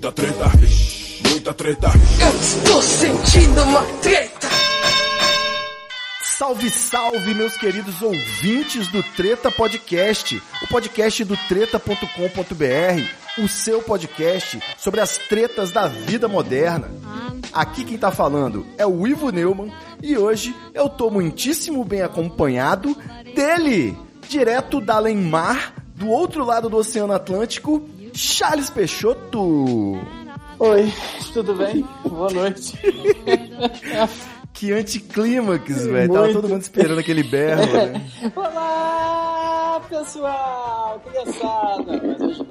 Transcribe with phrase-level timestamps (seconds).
[0.00, 0.44] Muita treta,
[1.28, 1.88] muita treta.
[2.22, 4.48] Eu estou sentindo uma treta.
[6.22, 14.58] Salve, salve, meus queridos ouvintes do Treta Podcast, o podcast do treta.com.br, o seu podcast
[14.78, 16.88] sobre as tretas da vida moderna.
[17.52, 19.70] Aqui quem tá falando é o Ivo Neumann
[20.02, 22.96] e hoje eu tô muitíssimo bem acompanhado
[23.34, 23.94] dele,
[24.26, 29.98] direto da Além-Mar, do outro lado do Oceano Atlântico, Charles Peixoto.
[30.58, 30.92] Oi,
[31.32, 31.86] tudo bem?
[32.08, 32.78] Boa noite.
[34.52, 36.12] Que anticlímax, velho.
[36.12, 38.06] Tava todo mundo esperando aquele berro, né?
[38.36, 41.00] Olá, pessoal!
[41.08, 42.02] Criançada!
[42.04, 42.44] Mas hoje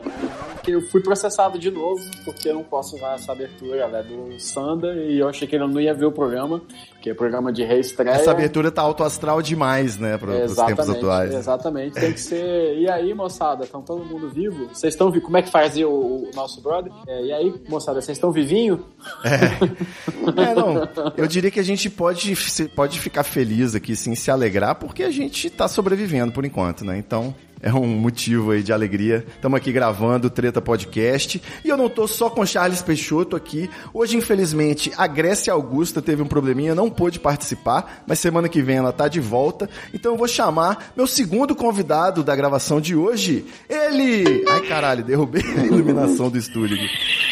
[0.71, 4.93] eu fui processado de novo, porque eu não posso usar essa abertura né, do Sanda
[4.95, 6.61] e eu achei que ele não ia ver o programa,
[7.01, 8.15] que é programa de reestreia.
[8.15, 11.33] Essa abertura tá alto astral demais, né, para os tempos atuais.
[11.33, 12.77] Exatamente, tem que ser.
[12.77, 14.67] E aí, moçada, estão todo mundo vivo?
[14.67, 15.25] Vocês estão vivos?
[15.25, 16.91] Como é que fazia o, o nosso brother?
[17.07, 18.85] É, e aí, moçada, vocês estão vivinho?
[19.23, 20.51] É.
[20.51, 20.87] é, não.
[21.17, 22.33] Eu diria que a gente pode,
[22.75, 26.97] pode ficar feliz aqui, sim, se alegrar, porque a gente tá sobrevivendo por enquanto, né?
[26.97, 29.25] Então, é um motivo aí de alegria.
[29.35, 31.41] Estamos aqui gravando o Treta Podcast.
[31.63, 33.69] E eu não tô só com Charles Peixoto aqui.
[33.93, 38.77] Hoje, infelizmente, a Grécia Augusta teve um probleminha, não pôde participar, mas semana que vem
[38.77, 39.69] ela tá de volta.
[39.93, 43.45] Então eu vou chamar meu segundo convidado da gravação de hoje.
[43.67, 44.45] Ele!
[44.47, 46.77] Ai, caralho, derrubei a iluminação do estúdio.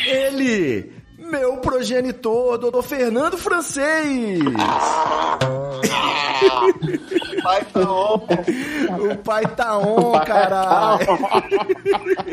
[0.06, 0.91] Ele!
[1.17, 4.39] Meu progenitor, doutor Fernando Francês!
[7.48, 9.12] o pai tá on.
[9.12, 11.06] O pai tá on, caralho.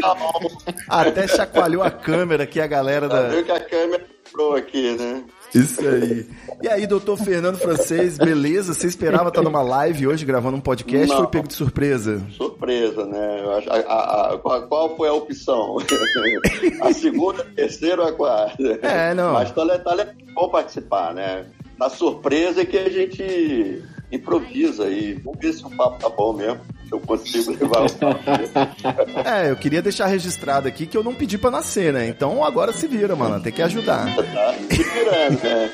[0.01, 0.49] Tá on.
[0.89, 3.23] Até chacoalhou a câmera aqui, a galera da.
[3.29, 5.23] viu que a câmera entrou aqui, né?
[5.55, 6.27] Isso aí.
[6.63, 8.75] E aí, doutor Fernando Francês, beleza?
[8.75, 12.21] Você esperava estar numa live hoje gravando um podcast ou foi pego de surpresa?
[12.37, 13.41] Surpresa, né?
[13.41, 15.77] Eu acho- a- a- a- qual, foi a opção?
[16.83, 18.81] a segunda, a terceira ou a quarta?
[18.83, 19.35] É, não.
[19.35, 21.47] Mas tá, tá le- bom participar, né?
[21.79, 23.81] A surpresa é que a gente
[24.15, 25.15] improvisa aí.
[25.15, 26.61] Vamos ver se o papo tá bom mesmo.
[26.87, 29.29] Se eu consigo levar o papo.
[29.29, 32.09] É, eu queria deixar registrado aqui que eu não pedi pra nascer, né?
[32.09, 33.43] Então agora se vira, mano.
[33.43, 34.15] Tem que ajudar.
[34.15, 35.71] Tá se virando, né?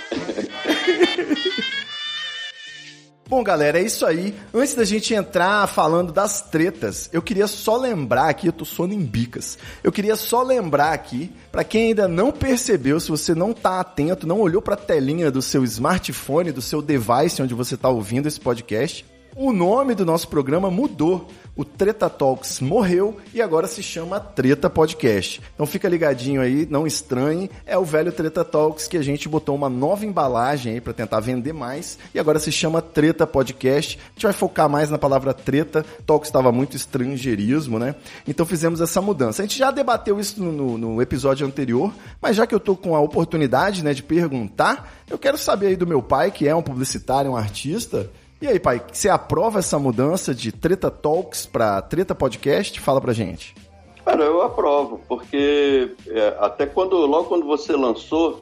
[3.30, 4.34] Bom, galera, é isso aí.
[4.52, 8.92] Antes da gente entrar falando das tretas, eu queria só lembrar aqui, eu tô sono
[8.92, 9.56] em bicas.
[9.84, 14.26] Eu queria só lembrar aqui, pra quem ainda não percebeu, se você não tá atento,
[14.26, 18.40] não olhou pra telinha do seu smartphone, do seu device onde você tá ouvindo esse
[18.40, 21.28] podcast, o nome do nosso programa mudou.
[21.56, 25.42] O Treta Talks morreu e agora se chama Treta Podcast.
[25.52, 27.50] Então fica ligadinho aí, não estranhe.
[27.66, 31.20] É o velho Treta Talks que a gente botou uma nova embalagem aí para tentar
[31.20, 33.98] vender mais e agora se chama Treta Podcast.
[33.98, 35.84] A gente vai focar mais na palavra treta.
[36.06, 37.94] Talks estava muito estrangeirismo, né?
[38.26, 39.42] Então fizemos essa mudança.
[39.42, 41.92] A gente já debateu isso no, no- episódio anterior,
[42.22, 45.76] mas já que eu tô com a oportunidade, né, de perguntar, eu quero saber aí
[45.76, 48.08] do meu pai, que é um publicitário, um artista,
[48.40, 52.80] e aí, pai, você aprova essa mudança de Treta Talks para Treta Podcast?
[52.80, 53.54] Fala pra gente.
[54.04, 58.40] Cara, eu aprovo, porque é, até quando, logo quando você lançou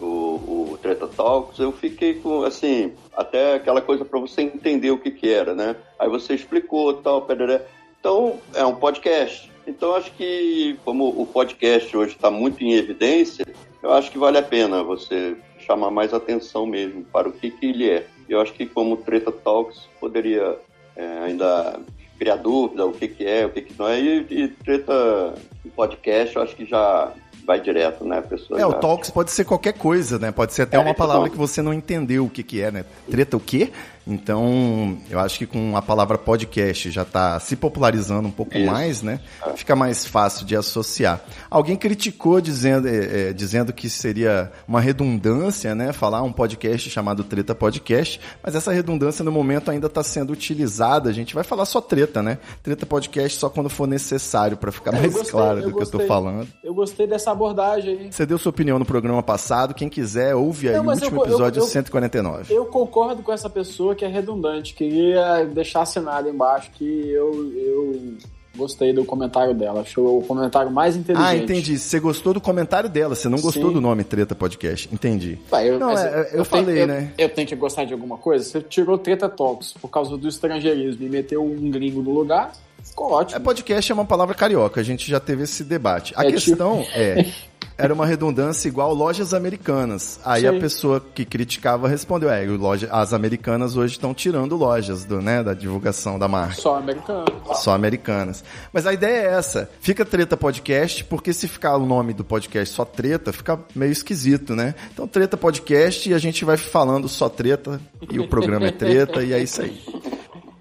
[0.00, 4.98] o, o Treta Talks, eu fiquei com, assim, até aquela coisa para você entender o
[4.98, 5.76] que que era, né?
[5.98, 7.66] Aí você explicou tal, pereré.
[8.00, 9.50] Então, é um podcast.
[9.66, 13.46] Então, acho que, como o podcast hoje está muito em evidência,
[13.82, 17.66] eu acho que vale a pena você chamar mais atenção mesmo para o que que
[17.66, 18.06] ele é.
[18.28, 20.56] Eu acho que como Treta Talks poderia
[20.96, 21.78] é, ainda
[22.18, 25.34] criar dúvida o que que é, o que que não é, e, e treta
[25.74, 27.12] podcast eu acho que já
[27.44, 30.32] vai direto, né, pessoa É, o já- Talks pode ser qualquer coisa, né?
[30.32, 31.32] Pode ser até É, uma palavra então.
[31.32, 32.84] que você não entendeu o que, que é, né?
[33.10, 33.70] Treta o quê?
[34.06, 38.70] Então, eu acho que com a palavra podcast já tá se popularizando um pouco Isso.
[38.70, 39.20] mais, né?
[39.56, 41.20] Fica mais fácil de associar.
[41.50, 45.92] Alguém criticou dizendo, é, é, dizendo que seria uma redundância, né?
[45.92, 51.08] Falar um podcast chamado Treta Podcast, mas essa redundância no momento ainda está sendo utilizada.
[51.08, 52.38] A gente vai falar só treta, né?
[52.62, 55.74] Treta Podcast só quando for necessário para ficar Eu mais gostei, claro eu do que
[55.76, 56.06] eu gostei.
[56.06, 56.48] falando.
[56.62, 58.10] Eu gostei dessa abordagem.
[58.10, 59.72] Você deu sua opinião no programa passado.
[59.74, 62.54] Quem quiser, ouve aí Não, o último eu- eu- episódio eu- 149.
[62.54, 64.74] Eu concordo com essa pessoa que é redundante.
[64.74, 68.14] Queria deixar assinado embaixo que eu, eu
[68.56, 69.80] gostei do comentário dela.
[69.80, 71.26] Achou o comentário mais inteligente.
[71.28, 71.78] Ah, entendi.
[71.78, 73.72] Você gostou do comentário dela, você não gostou Sim.
[73.74, 74.88] do nome Treta Podcast.
[74.92, 75.38] Entendi.
[75.50, 77.12] Vai, eu, Não, mas é, eu tenho- falei, eu- né?
[77.18, 78.44] Eu tenho que gostar de alguma coisa.
[78.44, 82.52] Você tirou Treta Talks por causa do estrangeirismo e meteu um gringo no lugar,
[82.82, 83.40] ficou É, ótimo.
[83.40, 86.12] podcast é uma palavra carioca, a gente já teve esse debate.
[86.16, 87.26] A É questão é.
[87.76, 90.20] era uma redundância igual lojas americanas.
[90.24, 90.48] Aí Sim.
[90.48, 95.42] a pessoa que criticava respondeu: é, loja, as americanas hoje estão tirando lojas do, né,
[95.42, 96.54] da divulgação da marca.
[96.54, 97.26] Só americano.
[97.54, 98.44] Só americanas.
[98.72, 99.70] Mas a ideia é essa.
[99.80, 104.54] Fica Treta Podcast, porque se ficar o nome do podcast só Treta, fica meio esquisito,
[104.54, 104.74] né?
[104.92, 107.80] Então Treta Podcast e a gente vai falando só Treta,
[108.10, 109.80] e o programa é Treta, e é isso aí.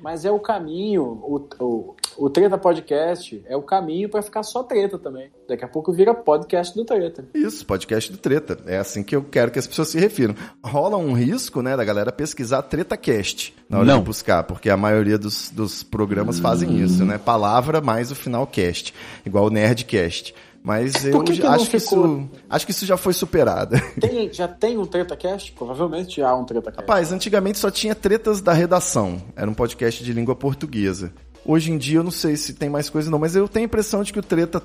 [0.01, 4.63] Mas é o caminho, o, o, o Treta Podcast é o caminho pra ficar só
[4.63, 5.31] treta também.
[5.47, 7.25] Daqui a pouco vira podcast do Treta.
[7.33, 8.57] Isso, podcast do Treta.
[8.65, 10.35] É assim que eu quero que as pessoas se refiram.
[10.63, 13.99] Rola um risco, né, da galera pesquisar TretaCast na hora Não.
[13.99, 17.17] de buscar, porque a maioria dos, dos programas fazem isso, né?
[17.17, 18.93] Palavra mais o final cast,
[19.25, 20.33] igual o Nerdcast.
[20.63, 22.05] Mas eu que que acho que ficou?
[22.05, 23.75] isso, acho que isso já foi superado.
[23.99, 25.51] Tem, já tem um TretaCast?
[25.51, 26.79] Provavelmente já há um TretaCast.
[26.79, 29.21] Rapaz, antigamente só tinha tretas da redação.
[29.35, 31.11] Era um podcast de língua portuguesa.
[31.45, 33.67] Hoje em dia eu não sei se tem mais coisa não, mas eu tenho a
[33.67, 34.61] impressão de que o Treta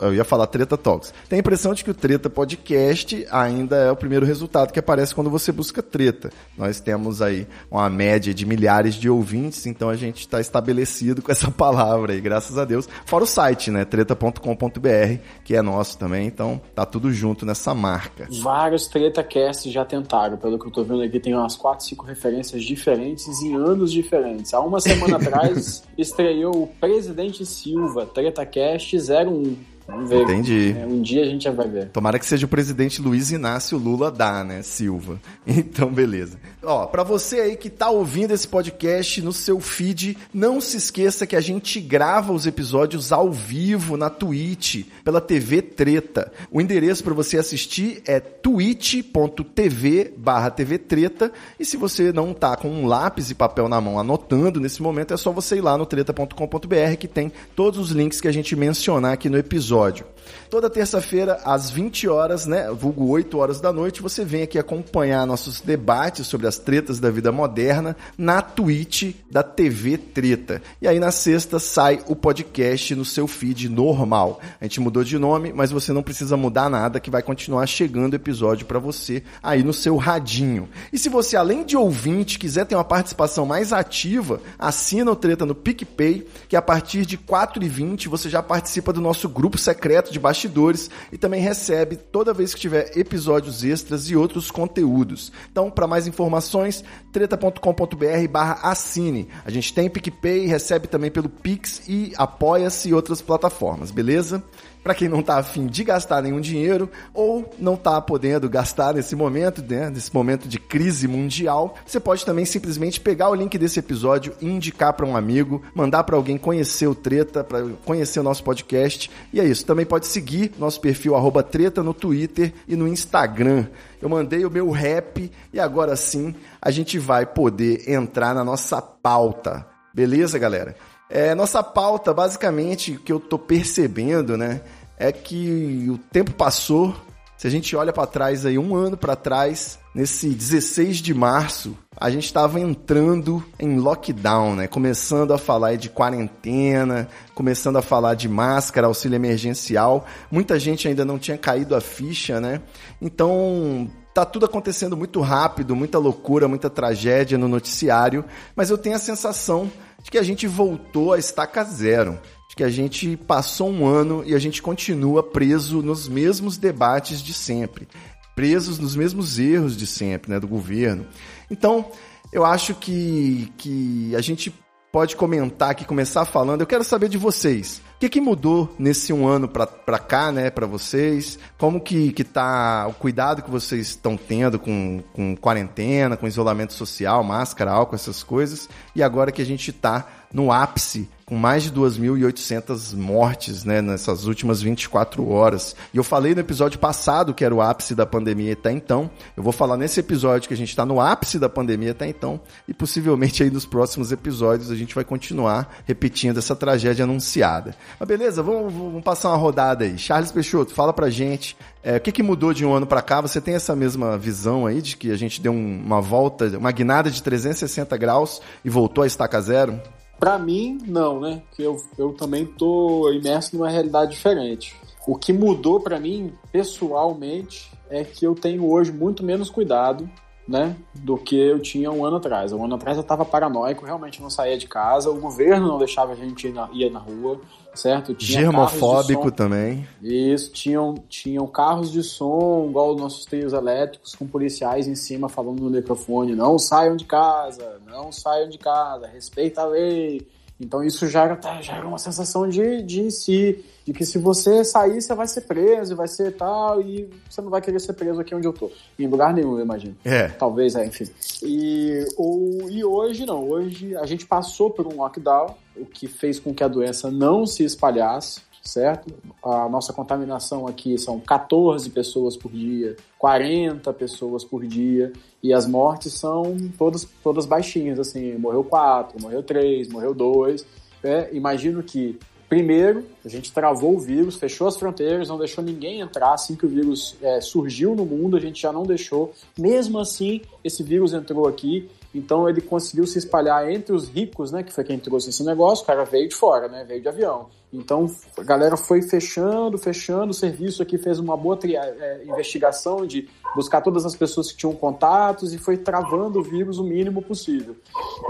[0.00, 1.12] eu ia falar Treta Talks.
[1.28, 5.14] Tenho a impressão de que o Treta Podcast ainda é o primeiro resultado que aparece
[5.14, 6.30] quando você busca treta.
[6.56, 11.30] Nós temos aí uma média de milhares de ouvintes, então a gente está estabelecido com
[11.30, 12.88] essa palavra aí, graças a Deus.
[13.06, 18.28] Fora o site, né, treta.com.br, que é nosso também, então tá tudo junto nessa marca.
[18.42, 22.64] Vários TretaCasts já tentaram, pelo que eu tô vendo aqui, tem umas 4, 5 referências
[22.64, 24.52] diferentes em anos diferentes.
[24.52, 29.67] Há uma semana atrás estreou o Presidente Silva, TretaCast 01.
[29.88, 30.22] Vamos ver.
[30.24, 30.76] Entendi.
[30.78, 31.88] É, um dia a gente já vai ver.
[31.88, 35.18] Tomara que seja o presidente Luiz Inácio Lula da, né, Silva.
[35.46, 36.38] Então, beleza.
[36.62, 41.26] Ó, pra você aí que tá ouvindo esse podcast no seu feed, não se esqueça
[41.26, 46.30] que a gente grava os episódios ao vivo na Twitch, pela TV Treta.
[46.52, 51.32] O endereço pra você assistir é twitch.tv barra TV Treta.
[51.58, 55.14] E se você não tá com um lápis e papel na mão anotando nesse momento,
[55.14, 58.54] é só você ir lá no treta.com.br que tem todos os links que a gente
[58.54, 60.04] mencionar aqui no episódio.
[60.50, 65.26] Toda terça-feira, às 20 horas, né, vulgo 8 horas da noite, você vem aqui acompanhar
[65.26, 70.62] nossos debates sobre as tretas da vida moderna na Twitch da TV Treta.
[70.80, 74.40] E aí na sexta sai o podcast no seu feed normal.
[74.60, 78.14] A gente mudou de nome, mas você não precisa mudar nada que vai continuar chegando
[78.14, 80.68] episódio para você aí no seu radinho.
[80.92, 85.46] E se você além de ouvinte quiser ter uma participação mais ativa, assina o Treta
[85.46, 90.17] no PicPay, que a partir de 4,20 você já participa do nosso grupo secreto de
[90.18, 95.32] bastidores e também recebe toda vez que tiver episódios extras e outros conteúdos.
[95.50, 99.28] Então, para mais informações, treta.com.br barra assine.
[99.44, 104.42] A gente tem PicPay, recebe também pelo Pix e apoia-se outras plataformas, beleza?
[104.82, 109.14] Para quem não tá afim de gastar nenhum dinheiro ou não tá podendo gastar nesse
[109.14, 113.78] momento, né, nesse momento de crise mundial, você pode também simplesmente pegar o link desse
[113.78, 118.42] episódio indicar para um amigo, mandar para alguém conhecer o Treta, para conhecer o nosso
[118.42, 119.10] podcast.
[119.32, 119.64] E é isso.
[119.64, 123.66] Também pode seguir nosso perfil Treta no Twitter e no Instagram.
[124.00, 128.80] Eu mandei o meu rap e agora sim a gente vai poder entrar na nossa
[128.80, 129.66] pauta.
[129.94, 130.76] Beleza, galera?
[131.10, 134.60] É, nossa pauta, basicamente, o que eu tô percebendo, né,
[134.98, 136.94] é que o tempo passou.
[137.36, 141.78] Se a gente olha para trás aí, um ano para trás, nesse 16 de março,
[141.96, 144.66] a gente estava entrando em lockdown, né?
[144.66, 150.04] Começando a falar de quarentena, começando a falar de máscara, auxílio emergencial.
[150.30, 152.60] Muita gente ainda não tinha caído a ficha, né?
[153.00, 158.24] Então, tá tudo acontecendo muito rápido, muita loucura, muita tragédia no noticiário,
[158.56, 159.70] mas eu tenho a sensação
[160.02, 162.18] de que a gente voltou a estaca zero.
[162.48, 167.22] De que a gente passou um ano e a gente continua preso nos mesmos debates
[167.22, 167.86] de sempre.
[168.34, 171.06] Presos nos mesmos erros de sempre, né, do governo.
[171.50, 171.90] Então,
[172.32, 174.54] eu acho que, que a gente
[174.92, 176.60] pode comentar aqui, começar falando.
[176.60, 177.82] Eu quero saber de vocês.
[177.96, 181.38] O que, que mudou nesse um ano pra cá, né, pra vocês?
[181.58, 186.72] Como que, que tá o cuidado que vocês estão tendo com, com quarentena, com isolamento
[186.72, 188.68] social, máscara, álcool, essas coisas?
[188.94, 194.24] E agora que a gente tá no ápice, com mais de 2.800 mortes, né, nessas
[194.24, 195.76] últimas 24 horas.
[195.92, 199.10] E eu falei no episódio passado que era o ápice da pandemia até então.
[199.36, 202.40] Eu vou falar nesse episódio que a gente está no ápice da pandemia até então.
[202.66, 207.74] E possivelmente aí nos próximos episódios a gente vai continuar repetindo essa tragédia anunciada.
[208.00, 209.98] Mas beleza, vamos, vamos passar uma rodada aí.
[209.98, 211.54] Charles Peixoto, fala pra gente.
[211.82, 213.20] é, o que, que mudou de um ano para cá?
[213.20, 216.72] Você tem essa mesma visão aí de que a gente deu um- uma volta, uma
[216.72, 219.78] guinada de 360 graus e voltou a estaca zero?
[220.18, 221.42] Pra mim, não, né?
[221.48, 224.74] Porque eu, eu também tô imerso numa realidade diferente.
[225.06, 230.08] O que mudou pra mim, pessoalmente, é que eu tenho hoje muito menos cuidado
[230.48, 232.52] né, do que eu tinha um ano atrás.
[232.52, 236.12] Um ano atrás eu estava paranoico, realmente não saía de casa, o governo não deixava
[236.12, 237.40] a gente ir na, ir na rua,
[237.78, 238.14] certo?
[238.14, 239.86] Tinha Germofóbico também.
[240.02, 245.28] Isso, tinham, tinham carros de som, igual os nossos trios elétricos, com policiais em cima
[245.28, 250.26] falando no microfone, não saiam de casa, não saiam de casa, respeita a lei.
[250.60, 254.18] Então isso já era, tá, já era uma sensação de, de si, de que se
[254.18, 257.92] você sair, você vai ser preso, vai ser tal, e você não vai querer ser
[257.92, 258.70] preso aqui onde eu tô.
[258.98, 259.96] Em lugar nenhum, eu imagino.
[260.04, 260.28] É.
[260.28, 261.06] Talvez, é, enfim.
[261.44, 262.47] E, ou,
[262.78, 266.62] e hoje não, hoje a gente passou por um lockdown, o que fez com que
[266.62, 269.12] a doença não se espalhasse, certo?
[269.42, 275.66] A nossa contaminação aqui são 14 pessoas por dia, 40 pessoas por dia, e as
[275.66, 280.64] mortes são todas, todas baixinhas, assim, morreu 4, morreu 3, morreu 2.
[281.02, 281.28] Né?
[281.32, 282.16] Imagino que,
[282.48, 286.64] primeiro, a gente travou o vírus, fechou as fronteiras, não deixou ninguém entrar assim que
[286.64, 289.32] o vírus é, surgiu no mundo, a gente já não deixou.
[289.58, 294.62] Mesmo assim, esse vírus entrou aqui então ele conseguiu se espalhar entre os ricos, né?
[294.62, 295.84] Que foi quem trouxe esse negócio.
[295.84, 296.84] O cara veio de fora, né?
[296.84, 297.46] Veio de avião.
[297.72, 300.30] Então a galera foi fechando, fechando.
[300.30, 304.74] O serviço aqui fez uma boa é, investigação de buscar todas as pessoas que tinham
[304.74, 307.76] contatos e foi travando o vírus o mínimo possível.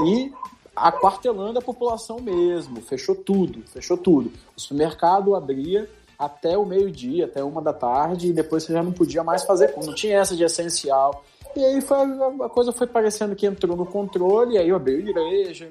[0.05, 0.33] E
[0.75, 2.81] aquartelando a população mesmo.
[2.81, 4.33] Fechou tudo, fechou tudo.
[4.57, 8.91] O supermercado abria até o meio-dia, até uma da tarde, e depois você já não
[8.91, 11.25] podia mais fazer, não tinha essa de essencial.
[11.59, 11.97] E aí foi,
[12.45, 15.69] a coisa foi parecendo que entrou no controle, aí abriu igreja,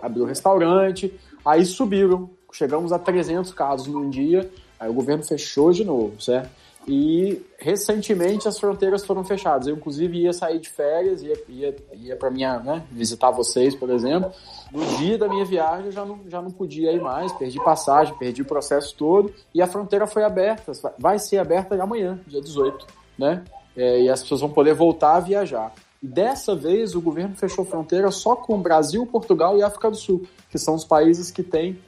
[0.00, 1.12] abriu restaurante,
[1.44, 2.30] aí subiram.
[2.50, 4.50] Chegamos a 300 casos num dia,
[4.80, 6.48] aí o governo fechou de novo, certo?
[6.88, 9.66] E recentemente as fronteiras foram fechadas.
[9.66, 13.90] Eu, inclusive, ia sair de férias, ia, ia, ia para minha, né, visitar vocês, por
[13.90, 14.32] exemplo.
[14.72, 18.16] No dia da minha viagem, eu já não, já não podia ir mais, perdi passagem,
[18.16, 19.34] perdi o processo todo.
[19.52, 22.86] E a fronteira foi aberta, vai ser aberta amanhã, dia 18,
[23.18, 23.44] né?
[23.76, 25.72] É, e as pessoas vão poder voltar a viajar.
[26.02, 30.58] Dessa vez o governo fechou fronteira só com Brasil, Portugal e África do Sul, que
[30.58, 31.78] são os países que têm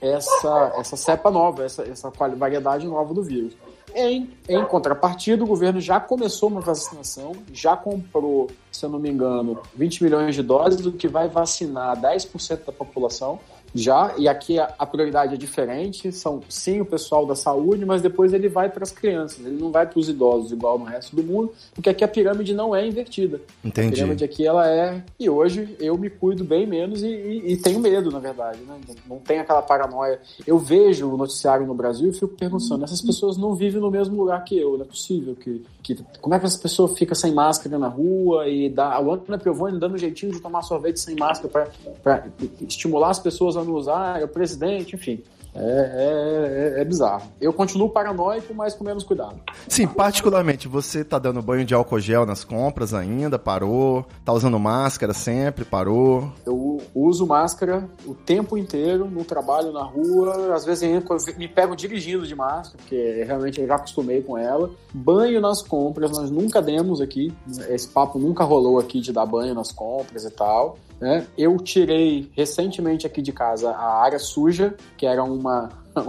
[0.00, 3.56] essa, essa cepa nova, essa, essa variedade nova do vírus.
[3.94, 9.10] Em, em contrapartida, o governo já começou uma vacinação, já comprou, se eu não me
[9.10, 13.40] engano, 20 milhões de doses, o que vai vacinar 10% da população
[13.74, 18.00] já, e aqui a, a, prioridade é diferente, são sim o pessoal da saúde, mas
[18.00, 21.14] depois ele vai para as crianças, ele não vai para os idosos igual no resto
[21.14, 23.40] do mundo, porque aqui a pirâmide não é invertida.
[23.64, 23.88] Entendi.
[23.88, 25.02] A pirâmide aqui ela é.
[25.18, 28.76] E hoje eu me cuido bem menos e, e, e tenho medo, na verdade, né?
[29.06, 30.20] Não tem aquela paranoia.
[30.46, 34.16] Eu vejo o noticiário no Brasil e fico pensando, essas pessoas não vivem no mesmo
[34.16, 35.62] lugar que eu, não é possível que.
[35.82, 38.94] que como é que essa pessoa fica sem máscara na rua e dá.
[38.94, 41.70] A Luana Piovani dando um jeitinho de tomar sorvete sem máscara
[42.02, 42.26] para
[42.62, 45.22] estimular as pessoas a não usar, é o presidente, enfim.
[45.54, 47.30] É, é, é, bizarro.
[47.40, 49.40] Eu continuo paranoico, mas com menos cuidado.
[49.66, 53.38] Sim, particularmente, você tá dando banho de álcool gel nas compras ainda?
[53.38, 54.06] Parou?
[54.24, 55.64] Tá usando máscara sempre?
[55.64, 56.30] Parou?
[56.46, 60.54] Eu uso máscara o tempo inteiro, no trabalho, na rua.
[60.54, 64.70] Às vezes eu me pego dirigindo de máscara, porque realmente eu já acostumei com ela.
[64.92, 67.34] Banho nas compras, nós nunca demos aqui.
[67.68, 70.78] Esse papo nunca rolou aqui de dar banho nas compras e tal.
[71.00, 71.26] Né?
[71.36, 75.68] Eu tirei recentemente aqui de casa a área suja, que era uma,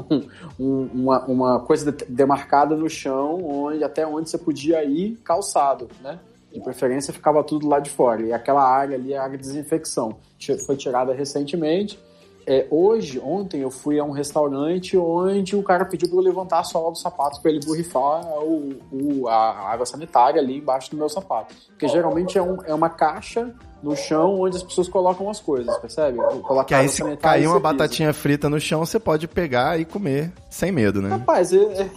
[0.59, 6.19] um, uma, uma coisa demarcada no chão, onde até onde você podia ir calçado, né?
[6.51, 8.23] De preferência ficava tudo lá de fora.
[8.23, 10.17] E aquela área ali é a área de desinfecção.
[10.65, 11.99] Foi tirada recentemente.
[12.47, 16.61] É, hoje, ontem, eu fui a um restaurante onde o cara pediu para eu levantar
[16.61, 20.97] a sola do sapato para ele borrifar o, o, a água sanitária ali embaixo do
[20.97, 21.53] meu sapato.
[21.67, 25.75] Porque geralmente é, um, é uma caixa no chão onde as pessoas colocam as coisas,
[25.77, 26.17] percebe?
[26.17, 30.31] Colocar que aí se cair uma batatinha frita no chão, você pode pegar e comer
[30.49, 31.09] sem medo, né?
[31.09, 31.89] Rapaz, é, é,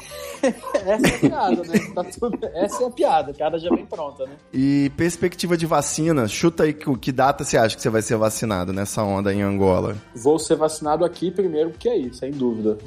[0.87, 1.79] essa é a piada, né?
[1.95, 4.33] Tá tudo, essa é a piada, a piada já vem pronta, né?
[4.53, 8.17] E perspectiva de vacina, chuta aí que, que data você acha que você vai ser
[8.17, 9.97] vacinado nessa onda em Angola?
[10.15, 12.79] Vou ser vacinado aqui primeiro porque é isso, sem dúvida.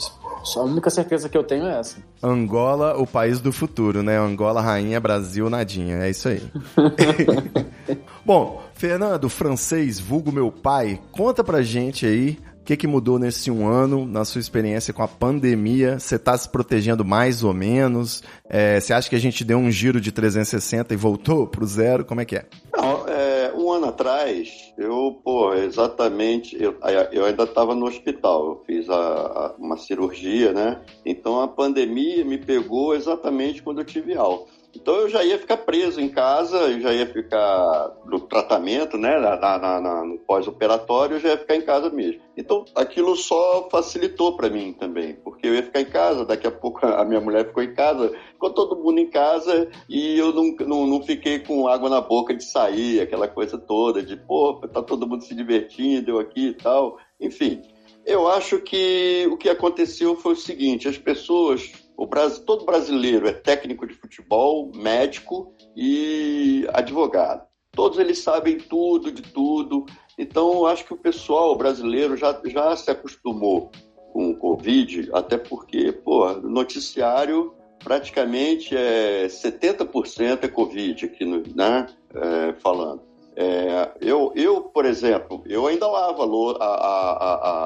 [0.55, 1.97] A única certeza que eu tenho é essa.
[2.21, 4.17] Angola, o país do futuro, né?
[4.17, 5.97] Angola, rainha, Brasil, nadinha.
[5.97, 6.41] É isso aí.
[8.25, 13.49] Bom, Fernando, francês, vulgo meu pai, conta pra gente aí o que, que mudou nesse
[13.49, 15.99] um ano, na sua experiência com a pandemia?
[15.99, 18.23] Você está se protegendo mais ou menos?
[18.49, 21.67] É, você acha que a gente deu um giro de 360 e voltou para o
[21.67, 22.03] zero?
[22.03, 22.45] Como é que é?
[22.75, 26.75] Não, é, um ano atrás, eu, pô, exatamente, eu,
[27.11, 30.81] eu ainda estava no hospital, eu fiz a, a, uma cirurgia, né?
[31.05, 34.51] Então a pandemia me pegou exatamente quando eu tive alta.
[34.75, 39.17] Então eu já ia ficar preso em casa, eu já ia ficar no tratamento, né,
[39.19, 42.21] na, na, na no pós-operatório, eu já ia ficar em casa mesmo.
[42.37, 46.51] Então aquilo só facilitou para mim também, porque eu ia ficar em casa, daqui a
[46.51, 50.55] pouco a minha mulher ficou em casa, ficou todo mundo em casa e eu não,
[50.67, 54.81] não, não fiquei com água na boca de sair, aquela coisa toda de, pô, tá
[54.81, 56.97] todo mundo se divertindo, eu aqui e tal.
[57.19, 57.61] Enfim,
[58.05, 63.27] eu acho que o que aconteceu foi o seguinte: as pessoas, o Brasil, todo brasileiro
[63.27, 67.45] é técnico de futebol, médico e advogado.
[67.71, 69.85] Todos eles sabem tudo de tudo.
[70.17, 73.69] Então, acho que o pessoal brasileiro já, já se acostumou
[74.13, 81.85] com o Covid, até porque, pô, noticiário praticamente é 70% é Covid aqui, no, né?
[82.13, 83.03] É, falando.
[83.37, 87.11] É, eu, eu, por exemplo, eu ainda lavo a, a,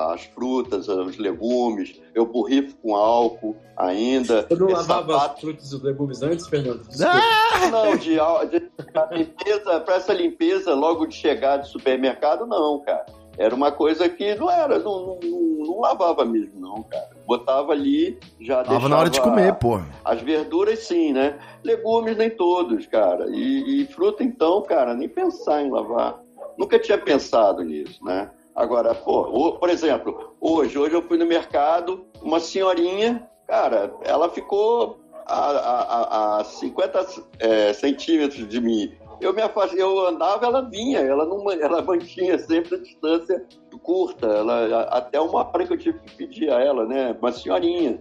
[0.09, 4.47] a, as frutas, os legumes, eu borrifo com álcool ainda.
[4.47, 5.33] Você não lavava sapato...
[5.35, 6.81] as frutas e os legumes antes, Fernando?
[7.03, 7.69] Ah!
[7.69, 13.05] Não, de, de, limpeza, para essa limpeza logo de chegar do supermercado, não, cara.
[13.39, 17.09] Era uma coisa que não era, não, não, não lavava mesmo, não, cara.
[17.25, 18.89] Botava ali, já Lava deixava...
[18.89, 19.79] na hora de comer, pô.
[20.03, 21.39] As verduras, sim, né?
[21.63, 23.27] Legumes, nem todos, cara.
[23.29, 26.19] E, e fruta, então, cara, nem pensar em lavar.
[26.57, 28.29] Nunca tinha pensado nisso, né?
[28.53, 34.99] Agora, pô, por exemplo, hoje, hoje eu fui no mercado, uma senhorinha, cara, ela ficou
[35.25, 37.05] a, a, a 50
[37.39, 39.41] é, centímetros de mim eu me
[39.75, 43.45] eu andava, ela vinha, ela não, ela mantinha sempre a distância
[43.81, 47.99] curta, ela até uma hora que eu tive que pedir a ela, né, uma senhorinha?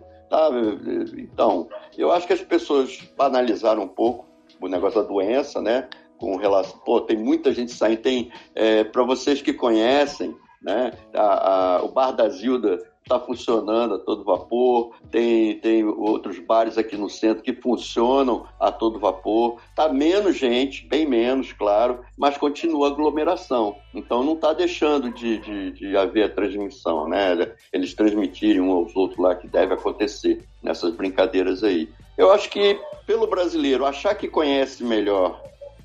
[1.17, 4.27] Então, eu acho que as pessoas banalizaram um pouco
[4.61, 5.89] o negócio da doença, né?
[6.19, 10.93] Com relação, pô, tem muita gente saindo, tem é, para vocês que conhecem, né?
[11.15, 16.77] A, a, o Bar da Zilda está funcionando a todo vapor, tem, tem outros bares
[16.77, 19.59] aqui no centro que funcionam a todo vapor.
[19.75, 23.77] Tá menos gente, bem menos, claro, mas continua aglomeração.
[23.95, 27.51] Então não está deixando de, de, de haver a transmissão, né?
[27.73, 31.89] Eles transmitirem um aos outros lá que deve acontecer nessas brincadeiras aí.
[32.17, 35.41] Eu acho que pelo brasileiro achar que conhece melhor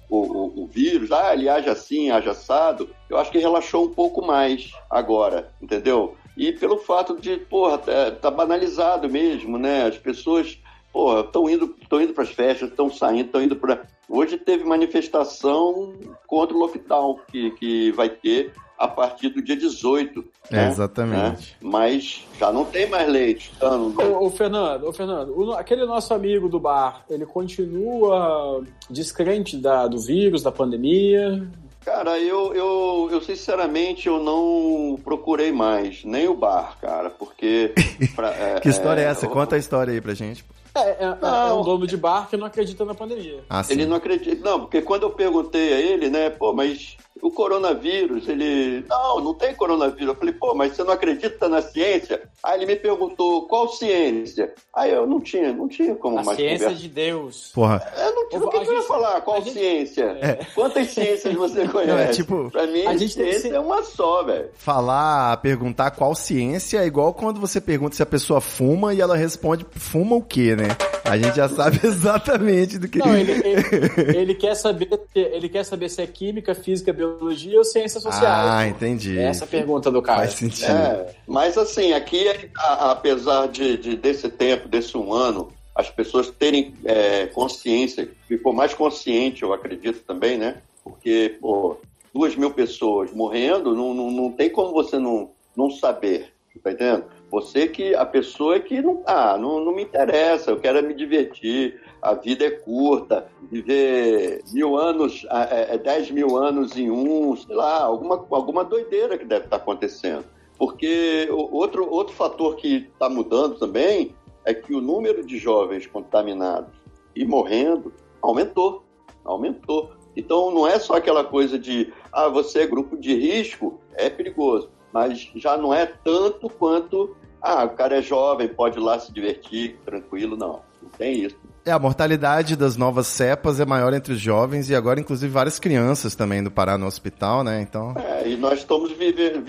[0.09, 3.89] o, o, o, vírus, ah, ele age assim, age assado, eu acho que relaxou um
[3.89, 6.15] pouco mais agora, entendeu?
[6.35, 9.85] E pelo fato de, porra, tá, tá banalizado mesmo, né?
[9.85, 10.57] As pessoas,
[10.91, 13.83] porra, estão indo, estão indo para as festas, estão saindo, estão indo para.
[14.09, 15.93] Hoje teve manifestação
[16.25, 20.25] contra o lockdown que, que vai ter a partir do dia 18.
[20.49, 20.67] É, né?
[20.69, 21.51] exatamente.
[21.51, 21.57] Né?
[21.61, 23.53] Mas já não tem mais leite.
[23.59, 23.71] Tá?
[23.75, 29.87] Ô, ô, Fernando, ô, Fernando o, aquele nosso amigo do bar, ele continua descrente da,
[29.87, 31.47] do vírus, da pandemia?
[31.85, 37.73] Cara, eu, eu, eu sinceramente eu não procurei mais, nem o bar, cara, porque.
[38.15, 39.25] Pra, é, que história é, é essa?
[39.25, 39.29] Eu...
[39.29, 40.45] Conta a história aí pra gente.
[40.75, 43.43] É, é, é, é um dono de bar que não acredita na pandemia.
[43.49, 44.43] Ah, ele não acredita.
[44.43, 48.85] Não, porque quando eu perguntei a ele, né, pô, mas o coronavírus, ele.
[48.89, 50.09] Não, não tem coronavírus.
[50.09, 52.21] Eu falei, pô, mas você não acredita na ciência?
[52.43, 54.53] Aí ele me perguntou, qual ciência?
[54.75, 56.37] Aí eu não tinha, não tinha como a mais.
[56.37, 56.81] Ciência conversa.
[56.81, 57.51] de Deus.
[57.53, 57.81] Porra.
[57.97, 58.43] Eu não tinha.
[58.43, 59.21] O que, que eu ia falar?
[59.21, 59.53] Qual gente...
[59.53, 60.17] ciência?
[60.21, 60.39] É.
[60.53, 61.91] Quantas ciências você conhece?
[61.91, 62.51] Não, é tipo.
[62.51, 63.53] Pra mim, a gente ciência ser...
[63.53, 64.49] é uma só, velho.
[64.55, 69.15] Falar, perguntar qual ciência é igual quando você pergunta se a pessoa fuma e ela
[69.15, 70.75] responde, fuma o quê, né?
[71.05, 72.99] A gente já sabe exatamente do que.
[72.99, 77.63] Não, ele, ele, ele, quer saber, ele quer saber se é química, física, biologia ou
[77.63, 78.49] ciências sociais.
[78.49, 79.17] Ah, entendi.
[79.17, 80.19] Essa é a pergunta do cara.
[80.19, 80.71] Faz sentido.
[80.71, 86.73] É, mas assim, aqui, apesar de, de, desse tempo, desse um ano, as pessoas terem
[86.85, 90.57] é, consciência, ficou mais consciente, eu acredito também, né?
[90.83, 91.77] Porque, pô,
[92.13, 96.31] duas mil pessoas morrendo, não, não, não tem como você não, não saber,
[96.63, 97.05] tá entendendo?
[97.33, 101.81] Você que a pessoa que não, ah, não, não me interessa, eu quero me divertir,
[101.99, 107.55] a vida é curta, viver mil anos, é, é, dez mil anos em um, sei
[107.55, 110.25] lá, alguma, alguma doideira que deve estar acontecendo.
[110.59, 114.13] Porque outro, outro fator que está mudando também
[114.45, 116.75] é que o número de jovens contaminados
[117.15, 117.91] e morrendo
[118.21, 118.83] aumentou,
[119.25, 119.89] aumentou.
[120.15, 124.69] Então não é só aquela coisa de, ah, você é grupo de risco, é perigoso,
[124.93, 129.11] mas já não é tanto quanto ah, o cara é jovem, pode ir lá se
[129.11, 130.61] divertir, tranquilo, não.
[130.81, 131.35] Não tem isso.
[131.65, 135.59] É, a mortalidade das novas cepas é maior entre os jovens e agora, inclusive, várias
[135.59, 137.61] crianças também do Pará no hospital, né?
[137.61, 137.93] Então.
[137.97, 139.43] É, e nós estamos vivendo,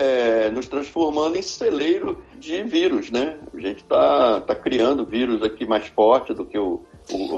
[0.00, 3.38] é, é, nos transformando em celeiro de vírus, né?
[3.54, 6.84] A gente está tá criando vírus aqui mais forte do que o,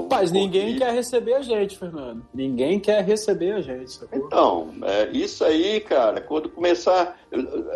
[0.09, 2.25] mas ninguém quer receber a gente, Fernando.
[2.33, 3.91] Ninguém quer receber a gente.
[3.91, 4.19] Sacou?
[4.19, 7.17] Então, é, isso aí, cara, quando começar.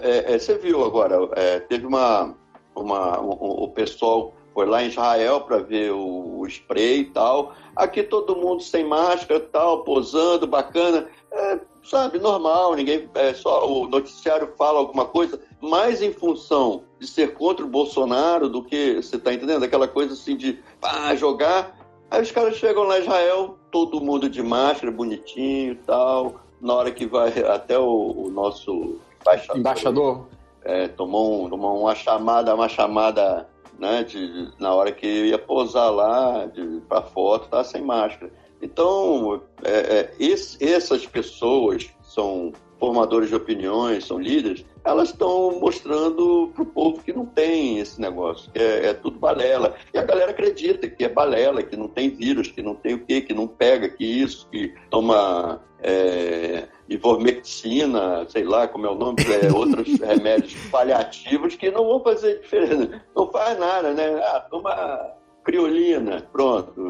[0.02, 2.36] É, é, você viu agora, é, teve uma.
[2.76, 7.54] uma o, pessoal foi lá em Israel para ver o, o, spray e tal.
[7.76, 11.08] Aqui todo mundo sem máscara tal, posando, bacana.
[11.32, 13.10] É, sabe, normal, ninguém.
[13.14, 18.50] É, só o noticiário fala alguma coisa, mais em função de ser contra o Bolsonaro
[18.50, 19.64] do que, você tá entendendo?
[19.64, 21.77] Aquela coisa assim de pá, jogar.
[22.10, 26.36] Aí os caras chegam lá em Israel, todo mundo de máscara, bonitinho e tal.
[26.62, 30.28] Na hora que vai até o, o nosso embaixador, embaixador.
[30.64, 35.92] É, tomou, um, tomou uma chamada, uma chamada né, de, na hora que ia posar
[35.92, 36.50] lá
[36.88, 38.32] para foto, tá sem máscara.
[38.62, 46.50] Então, é, é, esse, essas pessoas são formadores de opiniões, são líderes, elas estão mostrando
[46.54, 49.76] para o povo que não tem esse negócio, que é, é, tudo balela.
[49.94, 53.06] E a galera acredita que é balela, que não tem vírus, que não tem o
[53.06, 58.96] quê, que não pega, que isso, que toma é, ivermectina, sei lá como é o
[58.96, 63.02] nome, é, outros remédios paliativos que não vão fazer diferença.
[63.14, 64.22] Não faz nada, né?
[64.24, 66.87] Ah, toma criolina, pronto.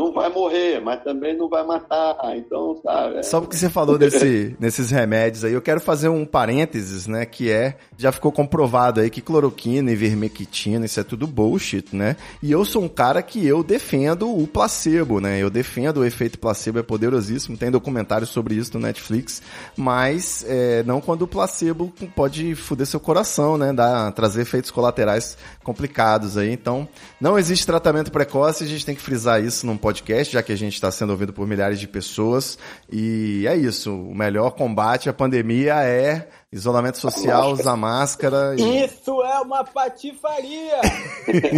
[0.00, 2.16] Não vai morrer, mas também não vai matar.
[2.34, 3.18] Então, sabe?
[3.18, 3.22] É...
[3.22, 7.26] Só porque você falou desse, nesses remédios aí, eu quero fazer um parênteses, né?
[7.26, 12.16] Que é, já ficou comprovado aí que cloroquina e vermectina, isso é tudo bullshit, né?
[12.42, 15.38] E eu sou um cara que eu defendo o placebo, né?
[15.38, 17.58] Eu defendo o efeito placebo, é poderosíssimo.
[17.58, 19.42] Tem documentários sobre isso no Netflix,
[19.76, 23.70] mas é, não quando o placebo pode foder seu coração, né?
[23.70, 26.50] Dar, trazer efeitos colaterais complicados aí.
[26.50, 26.88] Então,
[27.20, 30.56] não existe tratamento precoce, a gente tem que frisar isso num podcast, já que a
[30.56, 32.56] gente está sendo ouvido por milhares de pessoas.
[32.90, 33.92] E é isso.
[33.92, 38.54] O melhor combate à pandemia é isolamento social, usar máscara.
[38.56, 38.84] E...
[38.84, 40.80] Isso é uma patifaria!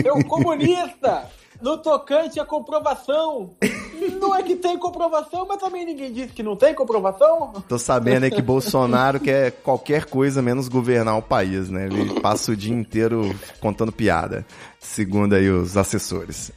[0.03, 1.31] Seu comunista!
[1.61, 3.51] No tocante à comprovação.
[4.21, 7.53] Não é que tem comprovação, mas também ninguém disse que não tem comprovação.
[7.69, 11.87] Tô sabendo aí que Bolsonaro quer qualquer coisa menos governar o país, né?
[11.87, 14.45] Ele passa o dia inteiro contando piada,
[14.83, 16.53] segundo aí os assessores.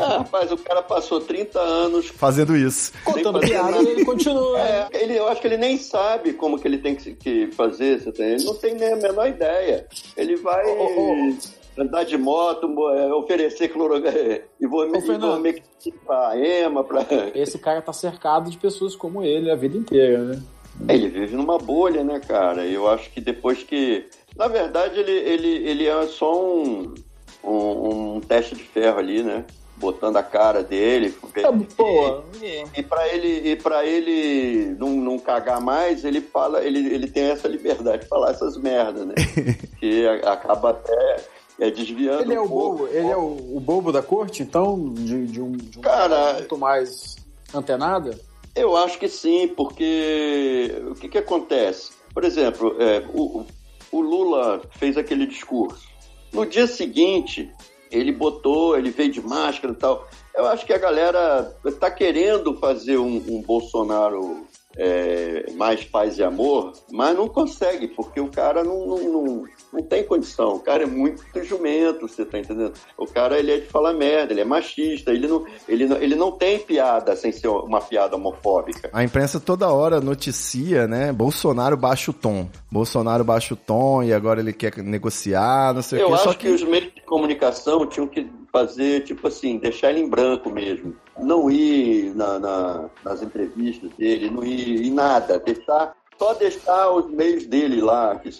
[0.00, 2.92] Ah, rapaz, o cara passou 30 anos fazendo isso.
[3.04, 4.60] Contando piada e ele continua.
[4.60, 8.00] É, ele, eu acho que ele nem sabe como que ele tem que, que fazer.
[8.16, 9.86] Ele não tem nem a menor ideia.
[10.16, 10.64] Ele vai...
[10.64, 14.14] Oh, oh, oh andar de moto, é, oferecer cloroquina
[14.60, 15.62] e vou me
[16.06, 16.84] para EMA.
[16.84, 17.04] Pra...
[17.34, 20.42] Esse cara tá cercado de pessoas como ele a vida inteira, né?
[20.88, 22.64] Ele vive numa bolha, né, cara?
[22.66, 24.06] Eu acho que depois que.
[24.36, 26.94] Na verdade, ele, ele, ele é só um,
[27.44, 29.44] um, um teste de ferro ali, né?
[29.76, 31.14] Botando a cara dele.
[31.34, 32.24] É, boa.
[32.40, 37.08] E, e para ele, e pra ele não, não cagar mais, ele fala, ele, ele
[37.08, 39.14] tem essa liberdade de falar essas merdas, né?
[39.78, 41.16] que acaba até
[41.58, 42.22] é, desviando.
[42.22, 45.52] Ele é o bobo, ele é o, o, bobo da corte, então, de, de um,
[45.52, 47.16] de um Cara, muito mais
[47.52, 48.18] antenada?
[48.54, 51.90] Eu acho que sim, porque o que, que acontece?
[52.12, 53.44] Por exemplo, é, o,
[53.90, 55.93] o Lula fez aquele discurso.
[56.34, 57.48] No dia seguinte,
[57.90, 60.08] ele botou, ele veio de máscara e tal.
[60.34, 64.44] Eu acho que a galera está querendo fazer um, um Bolsonaro
[64.76, 69.82] é, mais paz e amor, mas não consegue, porque o cara não, não, não, não,
[69.82, 70.56] tem condição.
[70.56, 72.72] O cara é muito jumento, você tá entendendo?
[72.96, 76.14] O cara ele é de falar merda, ele é machista, ele não, ele não, ele
[76.14, 78.90] não tem piada sem ser uma piada homofóbica.
[78.92, 81.12] A imprensa toda hora noticia, né?
[81.12, 82.48] Bolsonaro baixa o tom.
[82.70, 86.12] Bolsonaro baixa o tom e agora ele quer negociar, não sei Eu o quê.
[86.12, 86.46] Eu acho que...
[86.48, 90.94] que os meios de comunicação tinham que fazer, tipo assim, deixar ele em branco mesmo.
[91.18, 97.10] Não ir na, na, nas entrevistas dele, não ir em nada, deixar só deixar os
[97.10, 98.14] meios dele lá.
[98.16, 98.30] Que,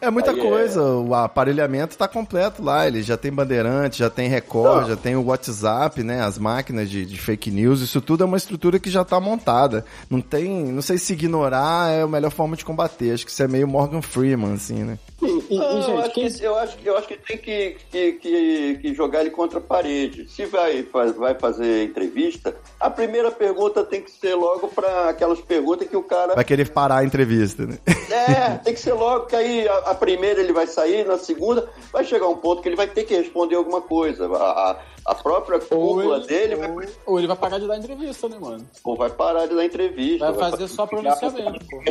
[0.00, 0.84] é muita coisa, é...
[0.84, 2.86] o aparelhamento está completo lá.
[2.86, 4.88] Ele já tem Bandeirante, já tem Record, Não.
[4.90, 6.22] já tem o WhatsApp, né?
[6.22, 9.84] As máquinas de, de, fake news, isso tudo é uma estrutura que já está montada.
[10.08, 10.66] Não tem.
[10.66, 13.12] Não sei se ignorar é a melhor forma de combater.
[13.12, 14.98] Acho que isso é meio Morgan Freeman, assim, né?
[15.22, 16.32] E, e, Não, gente, eu, acho quem...
[16.32, 19.62] que, eu, acho, eu acho que tem que, que, que, que, jogar ele contra a
[19.62, 20.28] parede.
[20.30, 25.88] Se vai, vai fazer entrevista, a primeira pergunta tem que ser logo para aquelas perguntas
[25.88, 26.34] que o cara.
[26.34, 27.78] Vai querer parar a entrevista, né?
[28.10, 31.68] É, tem que ser logo, que aí a, a primeira ele vai sair, na segunda
[31.92, 34.26] vai chegar um ponto que ele vai ter que responder alguma coisa.
[34.26, 34.78] A, a,
[35.10, 36.88] a própria cúpula dele ou, vai...
[37.04, 38.64] ou ele vai parar de dar entrevista, né, mano?
[38.84, 40.30] Ou vai parar de dar entrevista.
[40.30, 41.82] Vai fazer vai só pronunciamento, pô.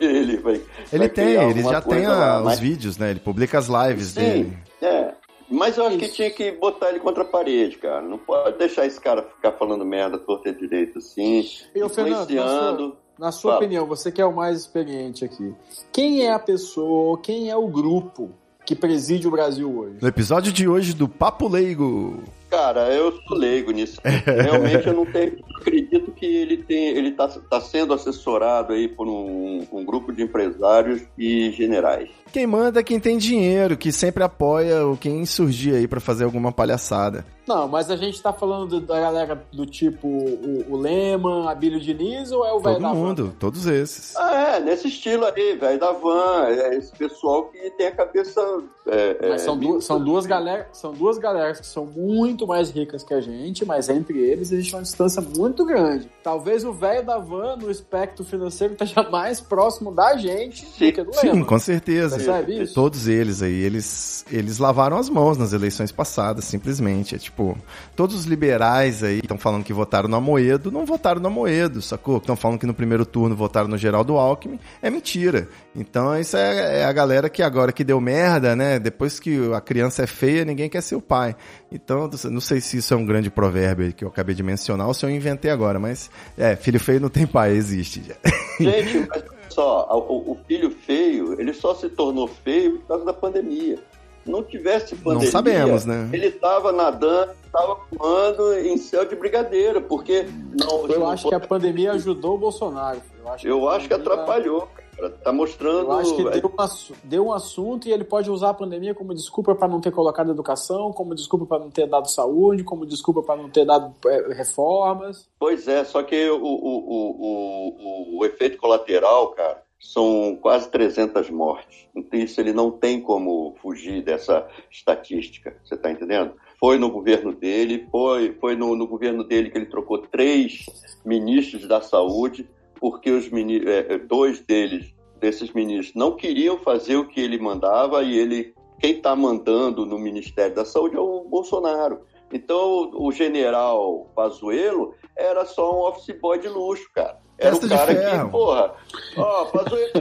[0.00, 0.60] Ele, vai,
[0.92, 3.10] ele vai tem, ele já tem a, os vídeos, né?
[3.10, 4.58] Ele publica as lives Sim, dele.
[4.80, 5.12] É.
[5.50, 6.06] Mas eu acho Isso.
[6.06, 8.02] que tinha que botar ele contra a parede, cara.
[8.02, 12.26] Não pode deixar esse cara ficar falando merda torta direito assim, eu, influenciando.
[12.26, 13.64] Fernando, na sua Fala.
[13.64, 15.52] opinião, você que é o mais experiente aqui,
[15.90, 18.30] quem é a pessoa, quem é o grupo
[18.64, 19.96] que preside o Brasil hoje?
[20.00, 22.22] No episódio de hoje do Papo Leigo.
[22.50, 24.00] Cara, eu sou leigo nisso.
[24.02, 25.38] Realmente eu não tenho.
[25.60, 30.22] Acredito que ele tem, ele está tá sendo assessorado aí por um, um grupo de
[30.22, 32.08] empresários e generais.
[32.32, 36.24] Quem manda é quem tem dinheiro, que sempre apoia o quem surgir aí para fazer
[36.24, 37.24] alguma palhaçada.
[37.46, 41.80] Não, mas a gente tá falando da galera do tipo o, o Lehman, a Bílio
[41.80, 43.32] Diniz ou é o velho Todo da mundo, van?
[43.40, 44.14] todos esses.
[44.16, 48.38] Ah, é, nesse estilo aí, velho da van, é esse pessoal que tem a cabeça.
[48.86, 52.70] É, Mas é, são, duas, são duas galera, são duas galeras que são muito mais
[52.70, 56.08] ricas que a gente, mas entre eles existe uma distância muito grande.
[56.22, 61.02] Talvez o velho da van no espectro financeiro esteja mais próximo da gente do que
[61.02, 62.16] do Sim, com certeza.
[62.16, 62.74] Percebe isso?
[62.74, 67.14] Todos eles aí, eles, eles lavaram as mãos nas eleições passadas, simplesmente.
[67.14, 67.56] É tipo,
[67.96, 71.80] todos os liberais aí que estão falando que votaram no Amoedo, não votaram no Amoedo,
[71.80, 72.18] sacou?
[72.18, 75.48] Estão falando que no primeiro turno votaram no Geraldo Alckmin, é mentira.
[75.74, 78.78] Então isso é, é a galera que agora que deu merda, né?
[78.78, 81.36] Depois que a criança é feia, ninguém quer ser o pai.
[81.70, 84.86] Então, não sei se isso é um grande provérbio aí que eu acabei de mencionar
[84.86, 88.02] ou se eu inventei agora, mas é, filho feio não tem pai, existe.
[88.60, 93.04] Gente, mas olha só, o, o filho feio, ele só se tornou feio por causa
[93.04, 93.78] da pandemia.
[94.24, 96.08] Se não tivesse pandemia, Não sabemos, né?
[96.12, 100.26] ele estava nadando, estava voando em céu de brigadeiro, porque
[100.58, 100.86] não.
[100.86, 103.00] Eu não acho que a pandemia ajudou o Bolsonaro.
[103.20, 105.10] Eu acho eu a acho que pandemia- atrapalhou, cara.
[105.10, 105.80] Tá mostrando.
[105.80, 108.94] Eu acho que deu um, assu- deu um assunto e ele pode usar a pandemia
[108.94, 112.84] como desculpa para não ter colocado educação, como desculpa para não ter dado saúde, como
[112.84, 115.28] desculpa para não ter dado é, reformas.
[115.38, 121.88] Pois é, só que o, o, o, o, efeito colateral, cara, são quase 300 mortes.
[121.94, 126.32] Então isso ele não tem como fugir dessa estatística, você está entendendo?
[126.58, 130.66] Foi no governo dele, foi, foi no, no governo dele que ele trocou três
[131.04, 132.48] ministros da saúde,
[132.80, 138.02] porque os mini, é, dois deles, desses ministros, não queriam fazer o que ele mandava
[138.02, 142.00] e ele, quem está mandando no Ministério da Saúde é o Bolsonaro.
[142.32, 147.18] Então o general Pazuello era só um office boy de luxo, cara.
[147.38, 148.74] Era Testa o cara que, porra,
[149.16, 149.92] ó, Pazuello,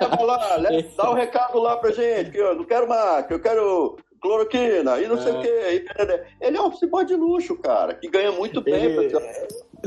[0.00, 3.40] leva lá, le- dá um recado lá pra gente, que eu não quero maca, eu
[3.40, 5.36] quero cloroquina e não sei É.
[5.36, 5.86] o quê.
[6.40, 8.74] E, Ele é um office boy de luxo, cara, que ganha muito bem.
[8.84, 9.20] Ele- pra-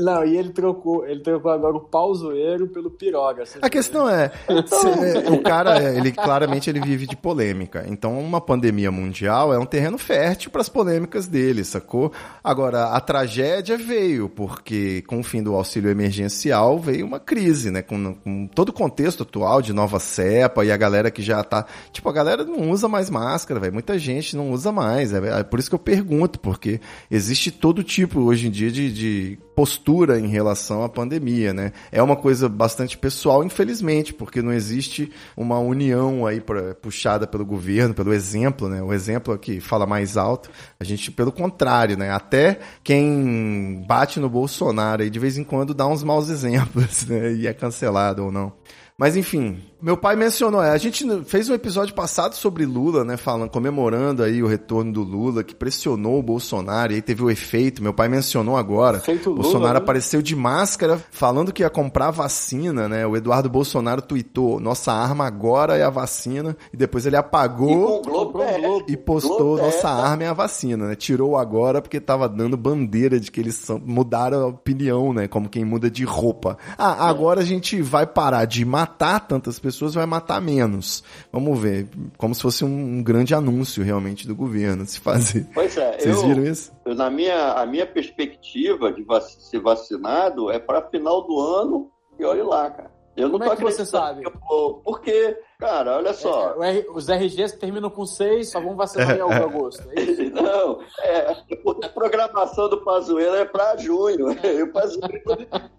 [0.02, 3.44] Não, e ele trocou, ele trocou agora o pauzoeiro pelo piroga.
[3.62, 4.30] A questão é,
[4.66, 7.84] se- o cara, ele claramente ele vive de polêmica.
[7.88, 12.12] Então, uma pandemia mundial é um terreno fértil para as polêmicas dele, sacou?
[12.42, 17.80] Agora, a tragédia veio porque com o fim do auxílio emergencial veio uma crise, né?
[17.82, 21.64] Com, com todo o contexto atual de nova cepa e a galera que já tá,
[21.92, 23.72] tipo, a galera não usa mais máscara, velho.
[23.72, 25.12] Muita gente não usa mais.
[25.12, 28.92] É, é por isso que eu pergunto, porque existe todo tipo hoje em dia de,
[28.92, 31.72] de postura em relação à pandemia, né?
[31.90, 37.44] É uma coisa bastante pessoal, infelizmente, porque não existe uma união aí pra, puxada pelo
[37.44, 38.82] governo, pelo exemplo, né?
[38.82, 40.50] O exemplo aqui fala mais alto.
[40.80, 42.10] A gente, pelo contrário, né?
[42.10, 47.32] Até quem bate no Bolsonaro aí de vez em quando dá uns maus exemplos, né?
[47.32, 48.52] E é cancelado ou não.
[48.96, 53.16] Mas enfim, meu pai mencionou, é, a gente fez um episódio passado sobre Lula, né,
[53.16, 57.28] falando, comemorando aí o retorno do Lula, que pressionou o Bolsonaro, e aí teve o
[57.28, 59.78] efeito, meu pai mencionou agora, Efeito Lula, Bolsonaro né?
[59.78, 65.26] apareceu de máscara, falando que ia comprar vacina, né, o Eduardo Bolsonaro tweetou, nossa arma
[65.26, 68.86] agora é a vacina, e depois ele E apagou Globo um é, Globo.
[68.88, 72.56] e postou, Globo nossa é, arma é a vacina, né, tirou agora porque tava dando
[72.56, 76.56] bandeira de que eles são, mudaram a opinião, né, como quem muda de roupa.
[76.78, 81.02] Ah, agora a gente vai parar de matar tantas pessoas, vai matar menos.
[81.32, 85.46] Vamos ver, como se fosse um, um grande anúncio realmente do governo se fazer.
[85.54, 86.72] Pois é, Vocês eu, viram isso?
[86.84, 91.90] eu, na minha, a minha perspectiva de vac- ser vacinado é para final do ano
[92.18, 92.90] e olhe lá, cara.
[93.16, 94.20] Eu não Como tô é que você acreditando sabe?
[94.22, 96.50] que eu Porque, cara, olha só.
[96.52, 99.82] É, o R- os RGs que terminam com 6 só vão vacinar em agosto.
[99.96, 100.22] É isso?
[100.32, 101.36] Não, é,
[101.84, 104.26] a programação do Pazuello é para junho.
[104.42, 105.12] E o Pazuello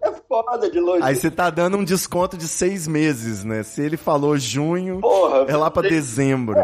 [0.02, 1.02] é foda de longe.
[1.02, 3.62] Aí você tá dando um desconto de seis meses, né?
[3.62, 6.56] Se ele falou junho, Porra, é lá pra você- dezembro.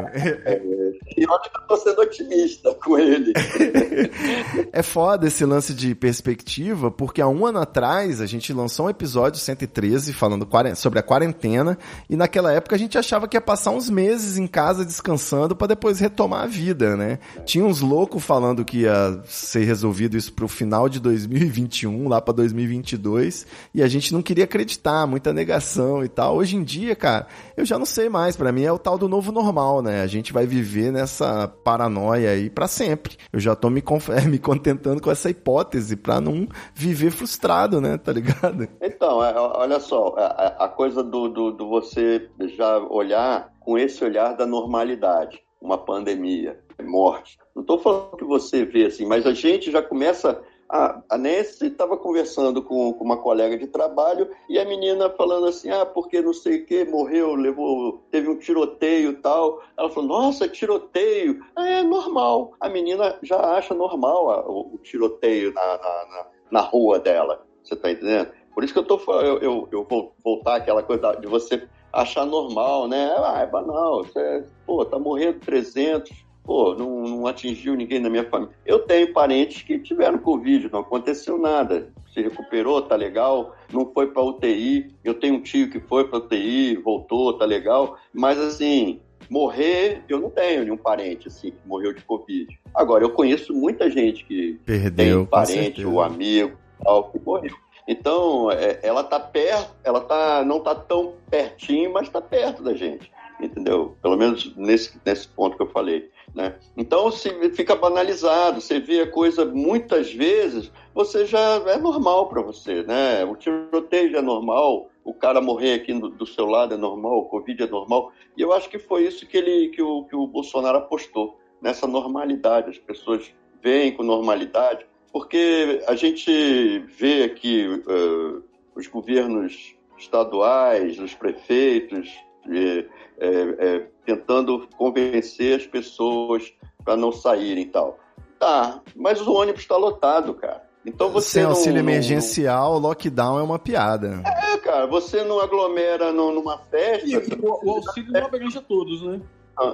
[1.16, 3.32] E olha que eu tô sendo otimista com ele.
[4.72, 8.90] É foda esse lance de perspectiva, porque há um ano atrás a gente lançou um
[8.90, 11.76] episódio 113 falando sobre a quarentena,
[12.08, 15.66] e naquela época a gente achava que ia passar uns meses em casa descansando pra
[15.66, 17.18] depois retomar a vida, né?
[17.44, 22.32] Tinha uns loucos falando que ia ser resolvido isso pro final de 2021, lá pra
[22.32, 26.36] 2022, e a gente não queria acreditar, muita negação e tal.
[26.36, 29.08] Hoje em dia, cara, eu já não sei mais, pra mim é o tal do
[29.08, 30.02] novo normal, né?
[30.02, 33.16] A gente vai viver nessa paranoia aí pra sempre.
[33.32, 33.82] Eu já tô me,
[34.28, 37.98] me contentando com essa hipótese pra não viver frustrado, né?
[37.98, 38.68] Tá ligado?
[38.80, 44.04] Então, é, olha só, a, a coisa do, do, do você já olhar com esse
[44.04, 45.42] olhar da normalidade.
[45.60, 47.38] uma pandemia, morte.
[47.54, 51.66] Não estou falando que você vê assim, mas a gente já começa a, a Nancy
[51.66, 56.22] estava conversando com, com, uma colega de trabalho e a menina falando assim, ah, porque
[56.22, 59.60] não sei o que, morreu, levou, teve um tiroteio tal.
[59.76, 61.44] Ela falou, nossa, tiroteio.
[61.56, 62.54] Ah, é normal.
[62.60, 67.44] A menina já acha normal a, o, o, tiroteio na, na, na, na, rua dela.
[67.64, 68.30] Você está entendendo?
[68.54, 72.24] Por isso que eu tô eu, eu, eu vou voltar aquela coisa de você achar
[72.24, 73.10] normal, né?
[73.18, 74.04] Ah, é banal.
[74.04, 78.52] Você, pô, tá morrendo 300 pô, não, não, atingiu ninguém na minha família.
[78.66, 81.92] Eu tenho parentes que tiveram Covid, não aconteceu nada.
[82.12, 84.92] Se recuperou, tá legal, não foi para UTI.
[85.04, 87.96] Eu tenho um tio que foi para UTI, voltou, tá legal.
[88.12, 92.58] Mas assim, morrer, eu não tenho nenhum parente assim que morreu de Covid.
[92.74, 97.54] Agora, eu conheço muita gente que Perdeu, tem parente ou amigo tal, que morreu.
[97.90, 102.72] Então, é, ela tá perto, ela tá, não tá tão pertinho, mas tá perto da
[102.72, 103.10] gente
[103.44, 103.96] entendeu?
[104.02, 106.10] Pelo menos nesse, nesse ponto que eu falei.
[106.34, 106.54] Né?
[106.76, 112.42] Então se fica banalizado, você vê a coisa muitas vezes, você já é normal para
[112.42, 113.24] você, né?
[113.24, 117.24] O tiroteio é normal, o cara morrer aqui do, do, seu lado é normal, o
[117.24, 118.12] Covid é normal.
[118.36, 121.86] E eu acho que foi isso que, ele, que, o, que o Bolsonaro apostou, nessa
[121.86, 122.70] normalidade.
[122.70, 128.42] As pessoas veem com normalidade, porque a gente vê aqui uh,
[128.74, 132.08] os governos estaduais, os prefeitos,
[132.48, 132.86] é,
[133.18, 137.98] é, tentando convencer as pessoas para não saírem e tal.
[138.38, 140.68] Tá, mas o ônibus está lotado, cara.
[140.84, 144.22] Então você Sem não, auxílio não, emergencial, lockdown é uma piada.
[144.24, 147.06] É, cara, você não aglomera numa festa.
[147.06, 149.20] E, o, o auxílio não abrange a todos, né?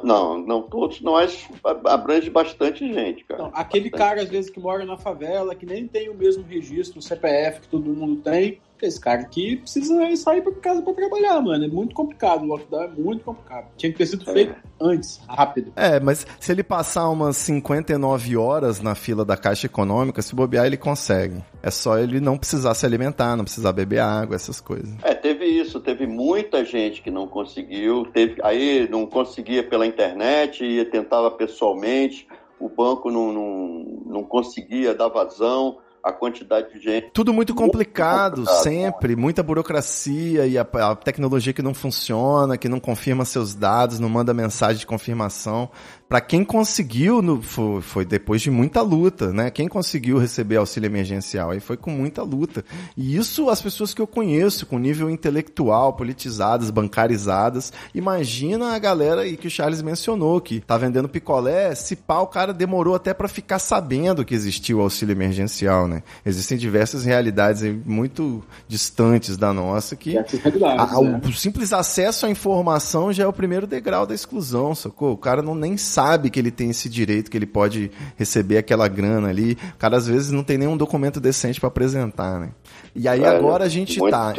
[0.03, 1.49] Não, não todos, mas
[1.85, 3.45] abrange bastante gente, cara.
[3.45, 4.09] Não, aquele bastante.
[4.09, 7.61] cara, às vezes, que mora na favela, que nem tem o mesmo registro, o CPF
[7.61, 11.65] que todo mundo tem, esse cara aqui precisa sair para casa para trabalhar, mano.
[11.65, 12.43] É muito complicado.
[12.43, 13.69] O lockdown é muito complicado.
[13.77, 14.57] Tinha que ter sido feito é.
[14.81, 15.73] antes, rápido.
[15.77, 20.67] É, mas se ele passar umas 59 horas na fila da Caixa Econômica, se bobear,
[20.67, 21.43] ele consegue.
[21.63, 24.95] É só ele não precisar se alimentar, não precisar beber água, essas coisas.
[25.03, 25.81] É, teve isso.
[25.81, 28.07] Teve muita gente que não conseguiu.
[28.13, 32.27] Teve, aí não conseguia pela internet, ia tentava pessoalmente.
[32.59, 37.11] O banco não, não, não conseguia dar vazão a quantidade de gente.
[37.13, 42.69] Tudo muito complicado, complicado sempre, muita burocracia e a, a, tecnologia que não funciona, que
[42.69, 45.69] não confirma seus dados, não manda mensagem de confirmação
[46.09, 49.51] para quem conseguiu, no, foi, foi, depois de muita luta, né?
[49.51, 52.65] Quem conseguiu receber auxílio emergencial aí foi com muita luta.
[52.97, 57.73] E isso as pessoas que eu conheço, com nível intelectual, politizadas, bancarizadas.
[57.93, 62.27] Imagina a galera aí que o Charles mencionou, que tá vendendo picolé, se pá, o
[62.27, 66.03] cara demorou até para ficar sabendo que existia o auxílio emergencial, né?
[66.25, 71.21] Existem diversas realidades muito distantes da nossa que a, né?
[71.25, 75.13] o simples acesso à informação já é o primeiro degrau da exclusão, sacou?
[75.13, 78.87] O cara não nem sabe que ele tem esse direito, que ele pode receber aquela
[78.87, 79.57] grana ali.
[79.75, 82.51] O cara às vezes não tem nenhum documento decente para apresentar, né?
[82.95, 84.35] E aí é, agora a gente está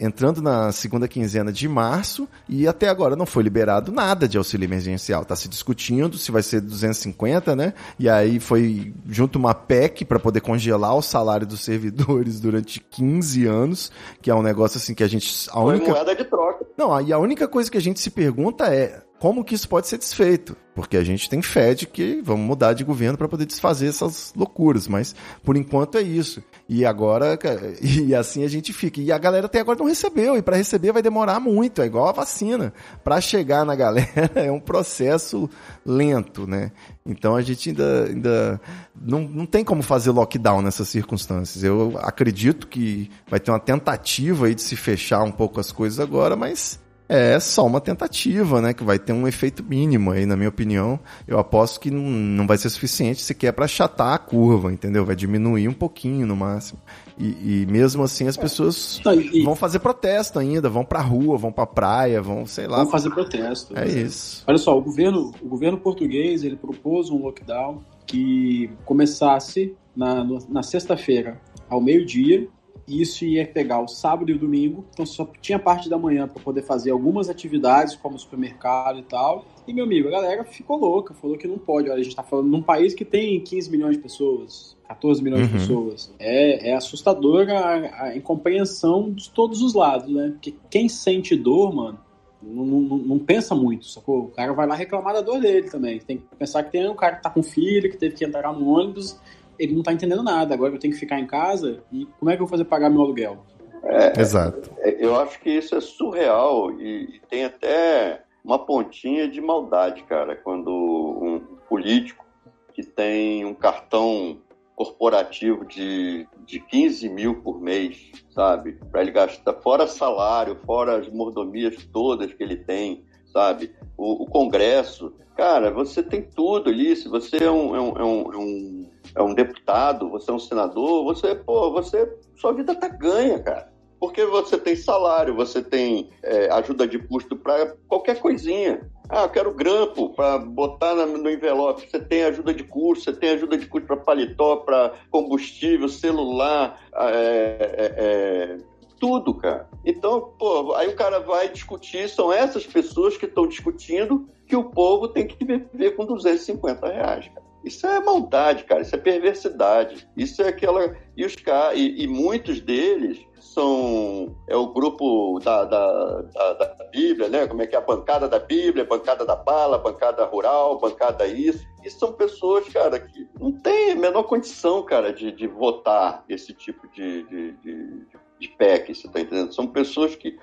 [0.00, 4.64] entrando na segunda quinzena de março e até agora não foi liberado nada de auxílio
[4.64, 5.22] emergencial.
[5.22, 7.74] Está se discutindo se vai ser 250, né?
[7.98, 13.44] E aí foi junto uma PEC para poder congelar o salário dos servidores durante 15
[13.46, 16.64] anos, que é um negócio assim que a gente a única foi moeda de troca.
[16.78, 19.88] Não, e a única coisa que a gente se pergunta é como que isso pode
[19.88, 20.56] ser desfeito?
[20.74, 24.32] Porque a gente tem fé de que vamos mudar de governo para poder desfazer essas
[24.36, 26.40] loucuras, mas por enquanto é isso.
[26.68, 27.36] E agora,
[27.82, 29.00] e assim a gente fica.
[29.00, 32.08] E a galera até agora não recebeu, e para receber vai demorar muito, é igual
[32.08, 32.72] a vacina.
[33.02, 35.50] Para chegar na galera é um processo
[35.84, 36.70] lento, né?
[37.04, 38.60] Então a gente ainda, ainda
[38.94, 41.64] não, não tem como fazer lockdown nessas circunstâncias.
[41.64, 45.98] Eu acredito que vai ter uma tentativa aí de se fechar um pouco as coisas
[45.98, 46.78] agora, mas
[47.08, 48.74] é só uma tentativa, né?
[48.74, 51.00] Que vai ter um efeito mínimo aí, na minha opinião.
[51.26, 55.04] Eu aposto que não, não vai ser suficiente sequer para achatar a curva, entendeu?
[55.04, 56.78] Vai diminuir um pouquinho no máximo.
[57.18, 59.00] E, e mesmo assim as pessoas
[59.42, 62.78] vão fazer protesto ainda, vão pra rua, vão pra praia, vão, sei lá.
[62.78, 63.76] Vão fazer protesto.
[63.76, 64.44] É isso.
[64.46, 70.62] Olha só, o governo, o governo português ele propôs um lockdown que começasse na, na
[70.62, 72.48] sexta-feira ao meio-dia
[72.88, 76.26] e isso ia pegar o sábado e o domingo, então só tinha parte da manhã
[76.26, 79.44] para poder fazer algumas atividades, como supermercado e tal.
[79.66, 81.90] E, meu amigo, a galera ficou louca, falou que não pode.
[81.90, 85.42] Olha, a gente tá falando num país que tem 15 milhões de pessoas, 14 milhões
[85.42, 85.46] uhum.
[85.48, 86.14] de pessoas.
[86.18, 90.30] É, é assustadora a, a incompreensão de todos os lados, né?
[90.30, 91.98] Porque quem sente dor, mano,
[92.42, 94.20] não, não, não, pensa muito, sacou?
[94.20, 95.98] O cara vai lá reclamar da dor dele também.
[95.98, 98.50] Tem que pensar que tem um cara que tá com filho, que teve que entrar
[98.52, 99.18] no ônibus
[99.58, 100.54] ele não tá entendendo nada.
[100.54, 102.90] Agora eu tenho que ficar em casa e como é que eu vou fazer pagar
[102.90, 103.44] meu aluguel?
[103.84, 104.70] É, Exato.
[104.78, 110.02] É, eu acho que isso é surreal e, e tem até uma pontinha de maldade,
[110.04, 112.24] cara, quando um político
[112.72, 114.38] que tem um cartão
[114.74, 118.78] corporativo de, de 15 mil por mês, sabe?
[118.92, 123.04] Para ele gastar, fora salário, fora as mordomias todas que ele tem,
[123.38, 123.72] sabe?
[123.96, 125.12] O, o Congresso.
[125.36, 126.96] Cara, você tem tudo ali.
[126.96, 128.04] Se você é um, é um, é
[128.36, 132.12] um, é um deputado, você é um senador, você, pô, você.
[132.36, 133.72] Sua vida tá ganha, cara.
[134.00, 138.88] Porque você tem salário, você tem é, ajuda de custo para qualquer coisinha.
[139.08, 141.88] Ah, eu quero grampo para botar no envelope.
[141.88, 146.80] Você tem ajuda de custo, você tem ajuda de custo para paletó, para combustível, celular,
[146.94, 148.56] é, é, é,
[149.00, 149.68] tudo, cara.
[149.84, 154.64] Então, pô, aí o cara vai discutir, são essas pessoas que estão discutindo que o
[154.64, 157.48] povo tem que viver com 250 reais, cara.
[157.64, 158.82] Isso é maldade, cara.
[158.82, 160.08] Isso é perversidade.
[160.16, 160.96] Isso é aquela.
[161.16, 161.36] E, os
[161.74, 164.34] e, e muitos deles são.
[164.46, 167.46] É o grupo da, da, da, da, Bíblia, né?
[167.46, 171.66] Como é que é a bancada da Bíblia, bancada da bala, bancada rural, bancada isso.
[171.84, 176.54] E são pessoas, cara, que não tem a menor condição, cara, de, de votar esse
[176.54, 178.06] tipo de, de, de,
[178.38, 179.54] de PEC, você tá entendendo?
[179.54, 180.38] São pessoas que,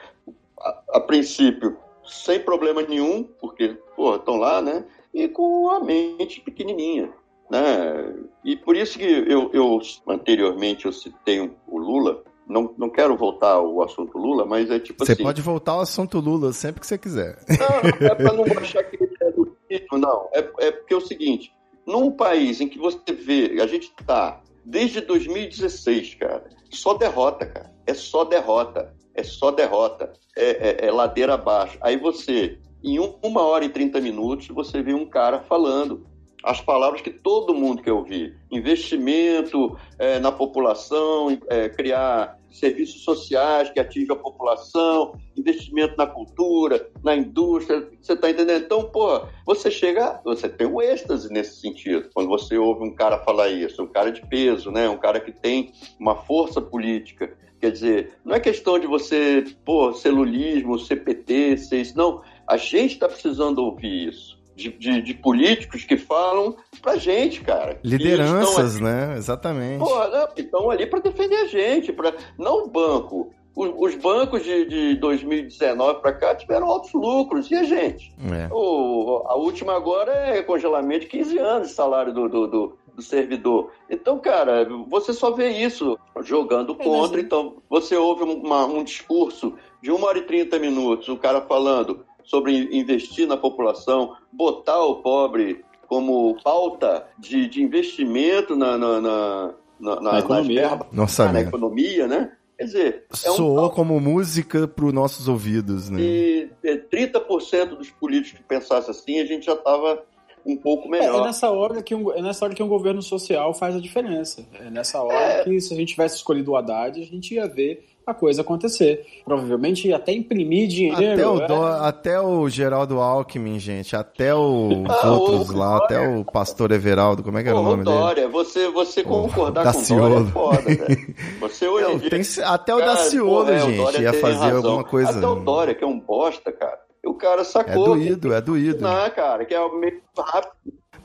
[0.59, 4.85] a, a princípio, sem problema nenhum, porque, porra, estão lá, né?
[5.15, 7.09] e com a mente pequenininha.
[7.49, 8.13] Né?
[8.43, 13.51] E por isso que eu, eu anteriormente eu citei o Lula, não, não quero voltar
[13.51, 15.21] ao assunto Lula, mas é tipo você assim...
[15.21, 17.39] Você pode voltar ao assunto Lula sempre que você quiser.
[17.47, 20.29] Não, é para não achar que ele é do título, não.
[20.33, 21.53] É, é porque é o seguinte,
[21.87, 27.74] num país em que você vê, a gente está desde 2016, cara, só derrota, cara.
[27.85, 28.93] É só derrota.
[29.13, 30.13] É só derrota.
[30.35, 31.77] É, é, é ladeira abaixo.
[31.81, 36.05] Aí você em uma hora e 30 minutos, você vê um cara falando
[36.43, 43.69] as palavras que todo mundo quer ouvir: investimento é, na população, é, criar serviços sociais
[43.69, 47.89] que atingam a população, investimento na cultura, na indústria.
[47.99, 48.63] Você está entendendo?
[48.63, 52.09] Então, pô, você chega, você tem um êxtase nesse sentido.
[52.13, 54.87] Quando você ouve um cara falar isso, um cara de peso, né?
[54.87, 57.35] um cara que tem uma força política.
[57.59, 61.97] Quer dizer, não é questão de você, pô, celulismo, CPT, ser isso.
[61.97, 64.35] Não, a gente está precisando ouvir isso.
[64.55, 67.77] De, de, de, políticos que falam pra gente, cara.
[67.83, 69.15] Lideranças, né?
[69.17, 69.79] Exatamente.
[69.79, 73.33] Porra, estão ali para defender a gente, para não o banco.
[73.55, 78.13] Os, bancos de, de 2019 para cá tiveram altos lucros, e a gente?
[78.19, 78.49] É.
[78.51, 83.01] O, a última agora é congelamento de 15 anos de salário do, do, do, do
[83.01, 83.71] servidor.
[83.89, 87.19] Então, cara, você só vê isso jogando é, contra.
[87.19, 92.05] Então, você ouve uma, um discurso de 1 hora e 30 minutos, o cara falando
[92.23, 99.53] sobre investir na população, botar o pobre como pauta de, de investimento na, na, na,
[99.79, 100.79] na, na economia.
[100.91, 102.31] Nossa, na economia, né?
[102.57, 103.69] Quer dizer, é soou um...
[103.69, 105.99] como música para os nossos ouvidos, né?
[106.01, 110.01] E 30% dos políticos que pensassem assim, a gente já estava
[110.45, 111.15] um pouco melhor.
[111.15, 113.79] É, é, nessa hora que um, é nessa hora que um governo social faz a
[113.79, 114.45] diferença.
[114.59, 115.43] É nessa hora é...
[115.43, 119.03] que se a gente tivesse escolhido o Haddad, a gente ia ver a coisa acontecer.
[119.25, 121.13] Provavelmente até imprimir dinheiro.
[121.13, 121.87] Até o, do, é...
[121.87, 127.23] até o Geraldo Alckmin, gente, até os ah, outros o, lá, até o pastor Everaldo,
[127.23, 128.27] como é que era o nome Dória, dele?
[128.27, 131.15] Você, você concordar com o Dória é foda, velho.
[131.41, 134.57] Você hoje Não, dia, tem, Até o cara, Daciolo, é, gente, ia fazer razão.
[134.57, 135.17] alguma coisa.
[135.17, 136.84] Até o Dória, que é um bosta, cara.
[137.05, 137.95] O cara sacou.
[137.95, 138.81] É doído, é doído.
[138.81, 140.53] Não, cara, que é meio rápido.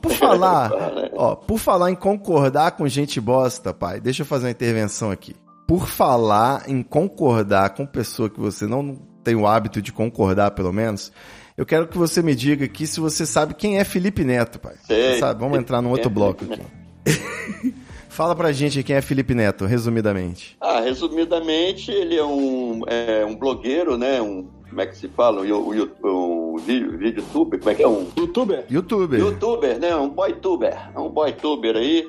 [0.01, 0.71] Por falar,
[1.13, 5.35] ó, por falar em concordar com gente bosta, pai, deixa eu fazer uma intervenção aqui
[5.71, 10.73] por falar em concordar com pessoa que você não tem o hábito de concordar, pelo
[10.73, 11.13] menos,
[11.55, 14.75] eu quero que você me diga aqui se você sabe quem é Felipe Neto, pai.
[14.85, 15.17] Sei.
[15.17, 15.39] Sabe?
[15.39, 16.61] Vamos entrar num outro bloco aqui.
[18.09, 20.57] Fala pra gente quem é Felipe Neto, resumidamente.
[20.59, 24.21] Ah, resumidamente, ele é um, é, um blogueiro, né?
[24.21, 25.41] Um, como é que se fala?
[25.41, 28.07] O, o, o, o vídeo, tuber, como é que é um?
[28.17, 28.65] Youtuber.
[28.71, 29.19] Youtuber.
[29.19, 29.93] Youtuber, né?
[29.97, 30.91] Um boytuber.
[30.95, 32.07] É um boytuber aí.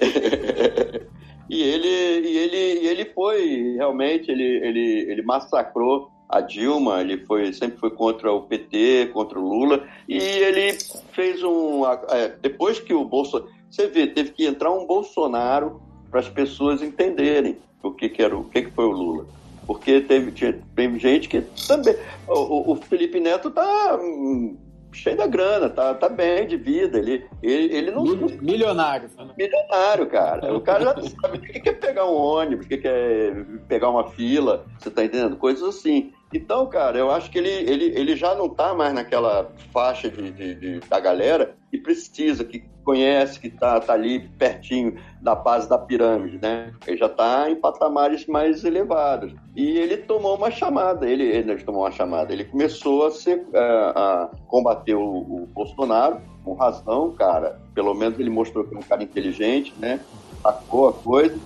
[1.46, 7.18] E ele, e ele, e ele foi, realmente, ele, ele, ele massacrou a Dilma, ele
[7.26, 10.72] foi, sempre foi contra o PT, contra o Lula, e ele
[11.12, 11.84] fez um.
[12.08, 13.52] É, depois que o Bolsonaro.
[13.70, 18.34] Você vê, teve que entrar um Bolsonaro para as pessoas entenderem o que, que era
[18.34, 19.26] o que, que foi o Lula.
[19.66, 20.54] Porque teve, tinha,
[20.98, 21.96] gente que também.
[22.26, 24.56] O, o Felipe Neto tá hum,
[24.92, 26.98] cheio da grana, tá, tá bem de vida.
[26.98, 28.04] Ele, ele, ele não.
[28.04, 29.10] Milionário.
[29.36, 30.54] Milionário, cara.
[30.54, 33.34] O cara já sabe o que é pegar um ônibus, o que é
[33.68, 35.36] pegar uma fila, você tá entendendo?
[35.36, 36.12] Coisas assim.
[36.34, 40.32] Então, cara, eu acho que ele, ele, ele já não tá mais naquela faixa de,
[40.32, 45.68] de, de da galera que precisa, que conhece, que tá, tá ali pertinho da base
[45.68, 46.74] da pirâmide, né?
[46.88, 49.32] Ele já tá em patamares mais elevados.
[49.54, 53.58] E ele tomou uma chamada, ele, ele tomou uma chamada, ele começou a, ser, a,
[53.58, 53.62] é,
[53.94, 57.60] a combater o, o Bolsonaro com razão, cara.
[57.76, 60.00] Pelo menos ele mostrou que é um cara inteligente, né?
[60.42, 61.38] Sacou a coisa.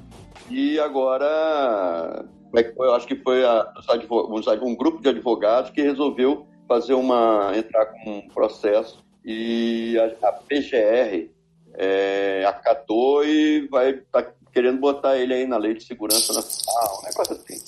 [0.51, 3.73] E agora eu acho que foi a,
[4.63, 10.33] um grupo de advogados que resolveu fazer uma entrar com um processo e a, a
[10.33, 11.31] PGR
[11.75, 17.07] é, acatou e vai tá querendo botar ele aí na lei de segurança nacional, um
[17.07, 17.63] negócio assim.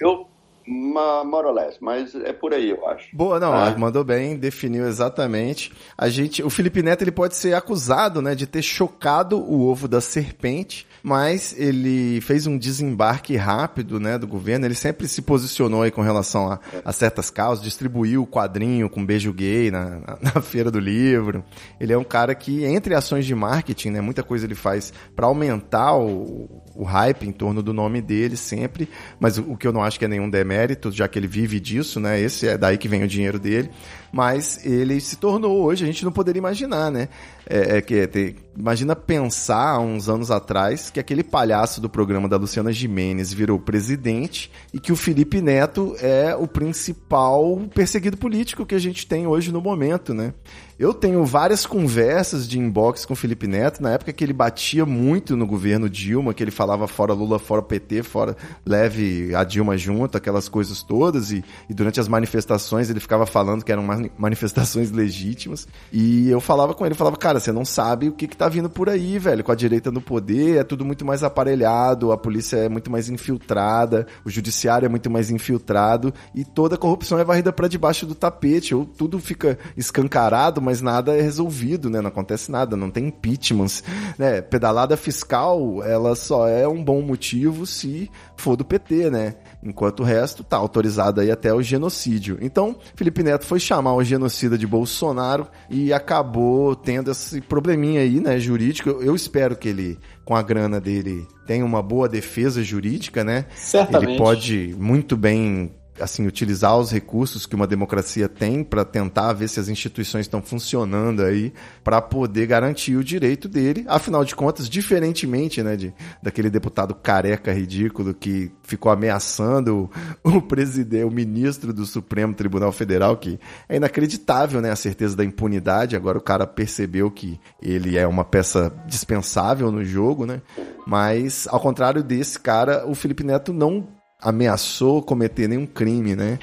[0.00, 0.28] Eu
[0.66, 3.14] more or less, mas é por aí, eu acho.
[3.14, 3.74] Boa, não, ah.
[3.76, 5.72] mandou bem, definiu exatamente.
[5.96, 9.88] A gente, o Felipe Neto ele pode ser acusado, né, de ter chocado o ovo
[9.88, 14.66] da serpente, mas ele fez um desembarque rápido, né, do governo.
[14.66, 19.04] Ele sempre se posicionou aí com relação a, a certas causas, distribuiu o quadrinho com
[19.04, 21.44] beijo gay na, na, na, feira do livro.
[21.80, 25.26] Ele é um cara que entre ações de marketing, né, muita coisa ele faz para
[25.26, 28.88] aumentar o, o hype em torno do nome dele sempre,
[29.20, 31.58] mas o, que eu não acho que é nenhum demérito mérito, já que ele vive
[31.58, 32.20] disso, né?
[32.20, 33.70] Esse é daí que vem o dinheiro dele.
[34.12, 37.08] Mas ele se tornou hoje, a gente não poderia imaginar, né?
[37.48, 42.28] É, é que é, ter, imagina pensar uns anos atrás que aquele palhaço do programa
[42.28, 48.66] da Luciana Jimenez virou presidente e que o Felipe Neto é o principal perseguido político
[48.66, 50.34] que a gente tem hoje no momento, né?
[50.82, 54.84] Eu tenho várias conversas de inbox com o Felipe Neto, na época que ele batia
[54.84, 59.76] muito no governo Dilma, que ele falava fora Lula, fora PT, fora leve a Dilma
[59.76, 63.86] junto, aquelas coisas todas, e, e durante as manifestações ele ficava falando que eram
[64.18, 68.36] manifestações legítimas, e eu falava com ele, falava, cara, você não sabe o que que
[68.36, 72.10] tá vindo por aí, velho, com a direita no poder, é tudo muito mais aparelhado,
[72.10, 76.78] a polícia é muito mais infiltrada, o judiciário é muito mais infiltrado, e toda a
[76.78, 81.20] corrupção é varrida para debaixo do tapete, ou tudo fica escancarado, mas mas nada é
[81.20, 82.00] resolvido, né?
[82.00, 83.84] Não acontece nada, não tem impeachments,
[84.18, 84.40] né?
[84.40, 89.34] Pedalada fiscal, ela só é um bom motivo se for do PT, né?
[89.62, 92.38] Enquanto o resto tá autorizado aí até o genocídio.
[92.40, 98.18] Então, Felipe Neto foi chamar o genocida de Bolsonaro e acabou tendo esse probleminha aí,
[98.18, 98.88] né, jurídico.
[98.88, 103.44] Eu espero que ele, com a grana dele, tenha uma boa defesa jurídica, né?
[103.54, 104.12] Certamente.
[104.12, 105.70] Ele pode muito bem
[106.00, 110.42] assim utilizar os recursos que uma democracia tem para tentar ver se as instituições estão
[110.42, 111.52] funcionando aí
[111.84, 113.84] para poder garantir o direito dele.
[113.88, 119.90] Afinal de contas, diferentemente, né, de daquele deputado careca ridículo que ficou ameaçando
[120.24, 123.38] o, o presidente, o ministro do Supremo Tribunal Federal, que
[123.68, 125.96] é inacreditável, né, a certeza da impunidade.
[125.96, 130.40] Agora o cara percebeu que ele é uma peça dispensável no jogo, né?
[130.86, 133.86] Mas ao contrário desse cara, o Felipe Neto não
[134.22, 136.38] ameaçou cometer nenhum crime, né?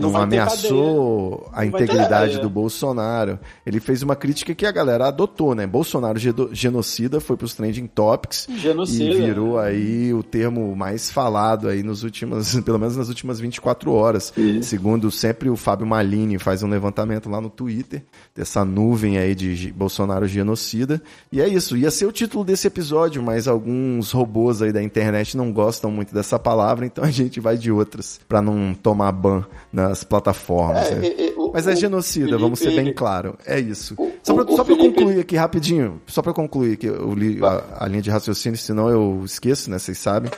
[0.00, 3.38] Não, não ameaçou a integridade do Bolsonaro.
[3.66, 5.66] Ele fez uma crítica que a galera adotou, né?
[5.66, 6.18] Bolsonaro
[6.52, 9.04] genocida foi pros trending topics genocida.
[9.04, 13.92] e virou aí o termo mais falado aí nos últimos, pelo menos nas últimas 24
[13.92, 14.32] horas.
[14.62, 18.04] Segundo sempre o Fábio Malini faz um levantamento lá no Twitter
[18.34, 21.02] dessa nuvem aí de Bolsonaro genocida.
[21.32, 25.36] E é isso, ia ser o título desse episódio, mas alguns robôs aí da internet
[25.36, 29.44] não gostam muito dessa palavra, então a gente vai de outras para não tomar ban
[29.72, 30.90] nas plataformas.
[30.90, 31.06] É, né?
[31.06, 33.36] é, é, o, Mas é genocida, Felipe, vamos ser bem claro.
[33.46, 33.94] É isso.
[33.98, 34.76] O, só para Felipe...
[34.76, 38.88] concluir aqui rapidinho, só para concluir que eu li a, a linha de raciocínio, senão
[38.88, 39.78] eu esqueço, né?
[39.78, 40.30] Vocês sabem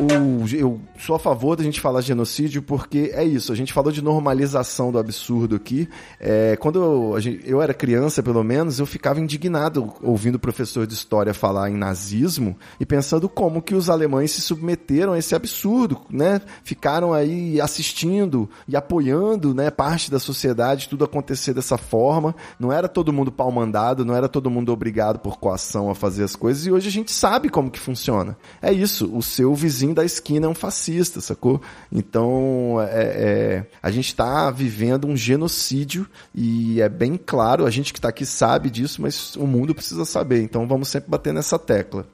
[0.00, 3.72] o, eu sou a favor da gente falar de genocídio porque é isso, a gente
[3.72, 5.88] falou de normalização do absurdo aqui.
[6.18, 10.86] É, quando eu, gente, eu, era criança, pelo menos, eu ficava indignado ouvindo o professor
[10.86, 15.34] de história falar em nazismo e pensando como que os alemães se submeteram a esse
[15.34, 16.40] absurdo, né?
[16.62, 22.34] Ficaram aí assistindo e apoiando, né, parte da sociedade, tudo acontecer dessa forma.
[22.58, 26.24] Não era todo mundo pau mandado, não era todo mundo obrigado por coação a fazer
[26.24, 28.36] as coisas e hoje a gente sabe como que funciona.
[28.60, 31.60] É isso, o seu vizinho vizinho da esquina é um fascista, sacou?
[31.92, 37.92] Então, é, é, a gente está vivendo um genocídio e é bem claro, a gente
[37.92, 40.42] que está aqui sabe disso, mas o mundo precisa saber.
[40.42, 42.06] Então, vamos sempre bater nessa tecla.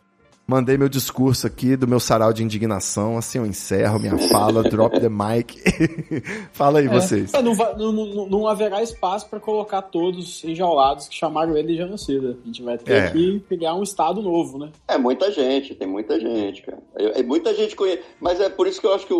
[0.51, 4.98] Mandei meu discurso aqui do meu sarau de indignação, assim eu encerro minha fala, drop
[4.98, 5.62] the mic.
[6.53, 7.32] Fala aí é, vocês.
[7.32, 11.76] É, não, não, não, não, haverá espaço para colocar todos enjaulados que chamaram ele de
[11.76, 12.36] genocida.
[12.42, 13.11] A gente vai ter é.
[13.12, 14.72] que pegar um estado novo, né?
[14.88, 16.82] É muita gente, tem muita gente, cara.
[16.96, 18.03] É, é muita gente conhece.
[18.20, 19.18] Mas é por isso que eu acho que o,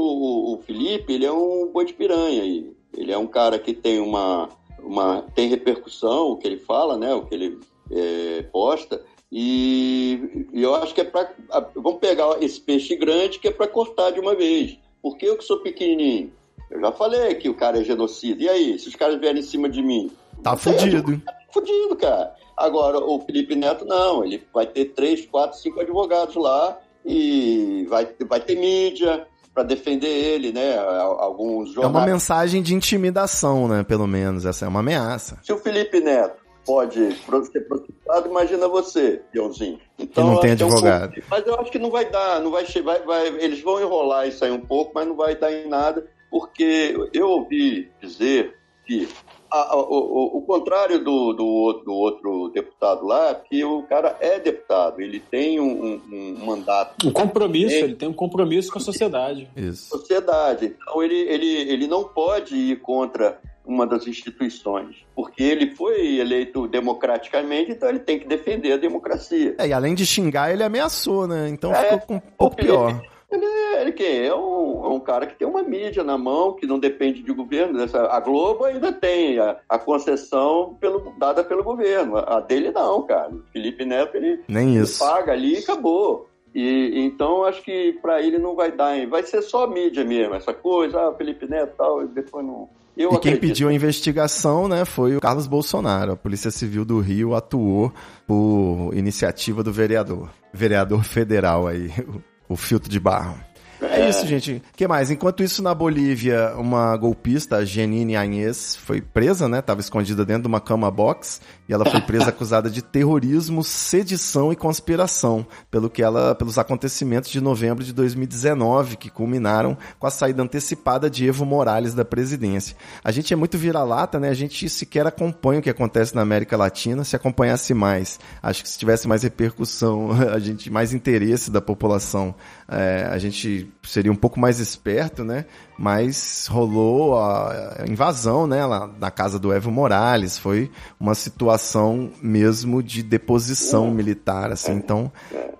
[0.54, 2.72] o, Felipe, ele é um boi de piranha aí.
[2.92, 4.48] Ele é um cara que tem uma,
[4.82, 7.14] uma tem repercussão, o que ele fala, né?
[7.14, 9.00] O que ele é, posta
[9.32, 11.30] e, e eu acho que é para.
[11.74, 14.76] Vamos pegar esse peixe grande que é para cortar de uma vez.
[15.00, 16.32] Porque eu que sou pequenininho,
[16.70, 18.42] Eu já falei que o cara é genocida.
[18.42, 20.10] E aí, se os caras vierem em cima de mim?
[20.42, 21.18] Tá fudido.
[21.24, 22.34] Tá fudido, cara.
[22.56, 24.24] Agora, o Felipe Neto não.
[24.24, 30.08] Ele vai ter três, quatro, cinco advogados lá e vai, vai ter mídia para defender
[30.08, 30.76] ele, né?
[30.78, 31.94] Alguns jornais.
[31.94, 33.82] É uma mensagem de intimidação, né?
[33.84, 34.44] Pelo menos.
[34.44, 35.38] Essa é uma ameaça.
[35.42, 36.39] Se o Felipe Neto
[36.70, 39.80] pode ser processado, imagina você, Leãozinho.
[39.98, 41.16] Então, que não tem advogado.
[41.16, 43.80] É um mas eu acho que não vai dar, não vai, vai, vai, eles vão
[43.80, 48.56] enrolar isso aí um pouco, mas não vai dar em nada, porque eu ouvi dizer
[48.86, 49.08] que
[49.50, 54.38] a, a, o, o, contrário do, do, do, outro deputado lá, que o cara é
[54.38, 56.00] deputado, ele tem um, um,
[56.40, 57.06] um mandato.
[57.06, 59.50] Um compromisso, ele tem um compromisso com a sociedade.
[59.56, 59.88] Isso.
[59.88, 60.66] Sociedade.
[60.66, 63.40] Então ele, ele, ele não pode ir contra
[63.70, 69.54] uma das instituições, porque ele foi eleito democraticamente, então ele tem que defender a democracia.
[69.58, 71.48] É, e além de xingar, ele ameaçou, né?
[71.48, 73.00] Então é, ficou um pouco pior.
[73.30, 73.46] Ele,
[73.80, 74.26] ele quem?
[74.26, 77.32] É um, é um cara que tem uma mídia na mão, que não depende de
[77.32, 77.78] governo.
[78.10, 82.16] A Globo ainda tem a, a concessão pelo, dada pelo governo.
[82.16, 83.32] A dele não, cara.
[83.32, 85.04] O Felipe Neto, ele, Nem isso.
[85.04, 86.28] Ele paga ali e acabou.
[86.52, 90.52] E, então acho que para ele não vai dar, vai ser só mídia mesmo, essa
[90.52, 92.68] coisa, ah, Felipe Neto tal, e depois não.
[92.97, 96.12] Eu e quem pediu a investigação, né, foi o Carlos Bolsonaro.
[96.12, 97.93] A Polícia Civil do Rio atuou
[98.26, 101.91] por iniciativa do vereador, vereador federal aí,
[102.49, 103.49] o filtro de barro.
[103.82, 104.62] É, é isso, gente.
[104.72, 105.10] O que mais?
[105.10, 109.62] Enquanto isso, na Bolívia, uma golpista, a Janine Anhes, foi presa, né?
[109.62, 114.52] Tava escondida dentro de uma cama box e ela foi presa acusada de terrorismo, sedição
[114.52, 120.10] e conspiração, pelo que ela, pelos acontecimentos de novembro de 2019, que culminaram com a
[120.10, 122.76] saída antecipada de Evo Morales da presidência.
[123.02, 124.28] A gente é muito vira-lata, né?
[124.28, 127.04] A gente sequer acompanha o que acontece na América Latina.
[127.04, 132.34] Se acompanhasse mais, acho que se tivesse mais repercussão, a gente mais interesse da população,
[132.68, 135.44] é, a gente seria um pouco mais esperto, né?
[135.80, 142.82] mas rolou a invasão, né, lá na casa do Evo Morales, foi uma situação mesmo
[142.82, 145.10] de deposição militar, assim, então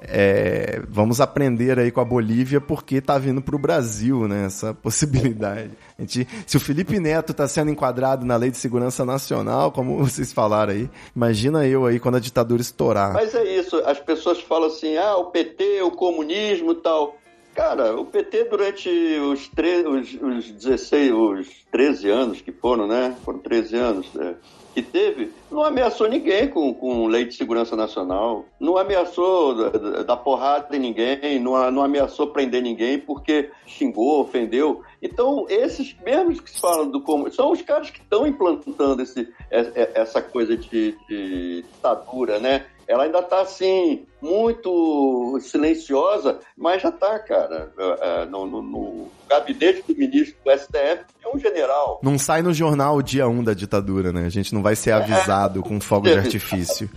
[0.03, 4.75] é, vamos aprender aí com a Bolívia porque tá vindo para o Brasil, né, essa
[4.83, 5.71] possibilidade.
[5.99, 9.97] A gente, se o Felipe Neto está sendo enquadrado na Lei de Segurança Nacional, como
[10.05, 13.15] vocês falaram aí, imagina eu aí quando a ditadura estourar.
[13.15, 17.17] Mas é isso, as pessoas falam assim, ah, o PT, o comunismo tal.
[17.61, 19.51] Cara, o PT durante os,
[19.87, 23.15] os, os 16, os 13 anos que foram, né?
[23.23, 24.35] Foram 13 anos né?
[24.75, 29.71] que teve, não ameaçou ninguém com, com lei de segurança nacional, não ameaçou
[30.07, 34.83] dar porrada em ninguém, não, não ameaçou prender ninguém porque xingou, ofendeu.
[35.03, 40.23] Então, esses mesmos que falam do como são os caras que estão implantando esse, essa
[40.23, 42.65] coisa de ditadura, né?
[42.91, 47.73] Ela ainda está assim, muito silenciosa, mas já está, cara.
[47.79, 52.01] É, é, no, no, no, gabinete do ministro do STF é um general.
[52.03, 54.27] Não sai no jornal o dia 1 um da ditadura, né?
[54.27, 55.63] A gente não vai ser avisado é.
[55.63, 56.91] com fogo de artifício.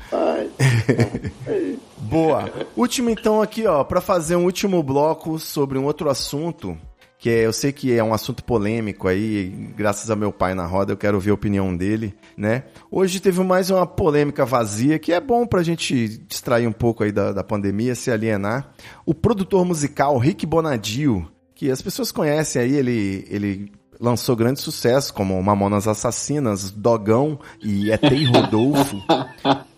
[1.99, 2.51] Boa.
[2.75, 6.75] Último então aqui, ó, para fazer um último bloco sobre um outro assunto
[7.23, 9.47] que é, eu sei que é um assunto polêmico aí,
[9.77, 12.65] graças ao meu pai na roda, eu quero ouvir a opinião dele, né?
[12.91, 17.13] Hoje teve mais uma polêmica vazia, que é bom pra gente distrair um pouco aí
[17.13, 18.73] da, da pandemia, se alienar.
[19.05, 25.13] O produtor musical Rick Bonadio, que as pessoas conhecem aí, ele, ele lançou grande sucesso,
[25.13, 29.01] como Mamonas Assassinas, Dogão e Etei Rodolfo.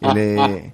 [0.02, 0.72] Ele,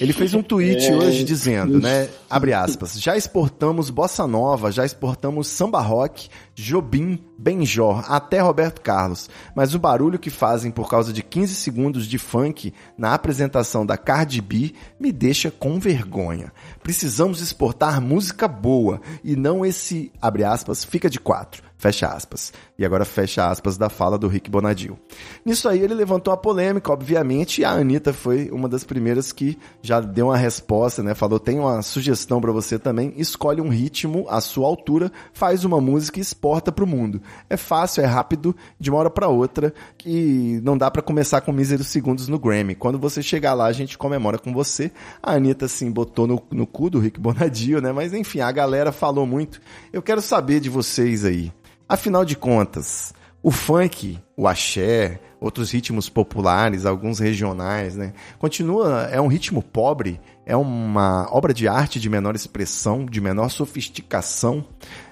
[0.00, 2.08] ele fez um tweet é, hoje dizendo, né?
[2.28, 3.00] Abre aspas.
[3.00, 9.28] Já exportamos bossa nova, já exportamos samba rock, Jobim, Benjor, até Roberto Carlos.
[9.54, 13.96] Mas o barulho que fazem por causa de 15 segundos de funk na apresentação da
[13.96, 16.52] Cardi B me deixa com vergonha.
[16.82, 21.62] Precisamos exportar música boa e não esse, abre aspas, fica de quatro.
[21.84, 22.50] Fecha aspas.
[22.78, 24.98] E agora fecha aspas da fala do Rick Bonadil.
[25.44, 29.58] Nisso aí ele levantou a polêmica, obviamente, e a Anitta foi uma das primeiras que
[29.82, 31.14] já deu uma resposta, né?
[31.14, 35.78] Falou: tem uma sugestão para você também, escolhe um ritmo à sua altura, faz uma
[35.78, 37.22] música e exporta pro mundo.
[37.48, 41.50] É fácil, é rápido, de uma hora para outra, que não dá para começar com
[41.52, 42.74] míseros segundos no Grammy.
[42.74, 44.92] Quando você chegar lá, a gente comemora com você.
[45.22, 47.92] A Anitta, assim, botou no, no cu do Rick Bonadil, né?
[47.92, 49.58] Mas enfim, a galera falou muito.
[49.90, 51.50] Eu quero saber de vocês aí.
[51.88, 53.14] Afinal de contas,
[53.44, 58.14] o funk, o axé, outros ritmos populares, alguns regionais, né?
[58.38, 63.50] Continua, é um ritmo pobre, é uma obra de arte de menor expressão, de menor
[63.50, 64.64] sofisticação.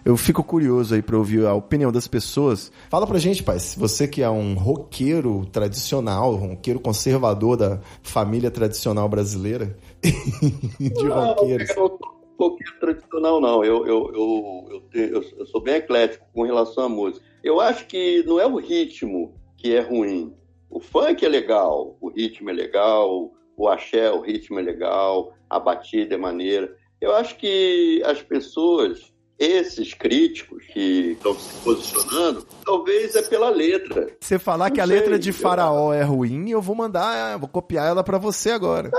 [0.03, 2.72] Eu fico curioso aí para ouvir a opinião das pessoas.
[2.89, 7.80] Fala pra gente, pai, se você que é um roqueiro tradicional, um roqueiro conservador da
[8.03, 11.68] família tradicional brasileira, de roqueiros.
[11.68, 12.11] Eu
[12.49, 13.64] roqueiro tradicional, não.
[13.64, 17.24] Eu, eu, eu, eu, eu, eu sou bem eclético com relação à música.
[17.43, 20.34] Eu acho que não é o ritmo que é ruim.
[20.70, 25.61] O funk é legal, o ritmo é legal, o axé, o ritmo é legal, a
[25.61, 26.74] batida é maneira.
[27.01, 34.16] Eu acho que as pessoas esses críticos que estão se posicionando, talvez é pela letra.
[34.20, 37.49] Você falar não que a sei, letra de Faraó é ruim, eu vou mandar, vou
[37.49, 38.90] copiar ela para você agora.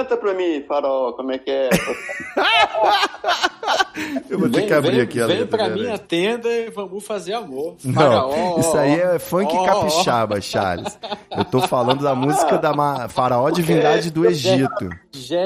[0.00, 1.68] Canta pra mim, Faraó, como é que é?
[4.30, 5.58] eu vou ter que abrir vem, aqui a vem letra.
[5.58, 7.76] Vem pra minha tenda e vamos fazer amor.
[7.94, 10.98] Faraó, não, isso aí é funk oh, capixaba, Charles.
[11.30, 12.72] Eu tô falando da música da
[13.08, 14.88] Faraó Divindade do Egito.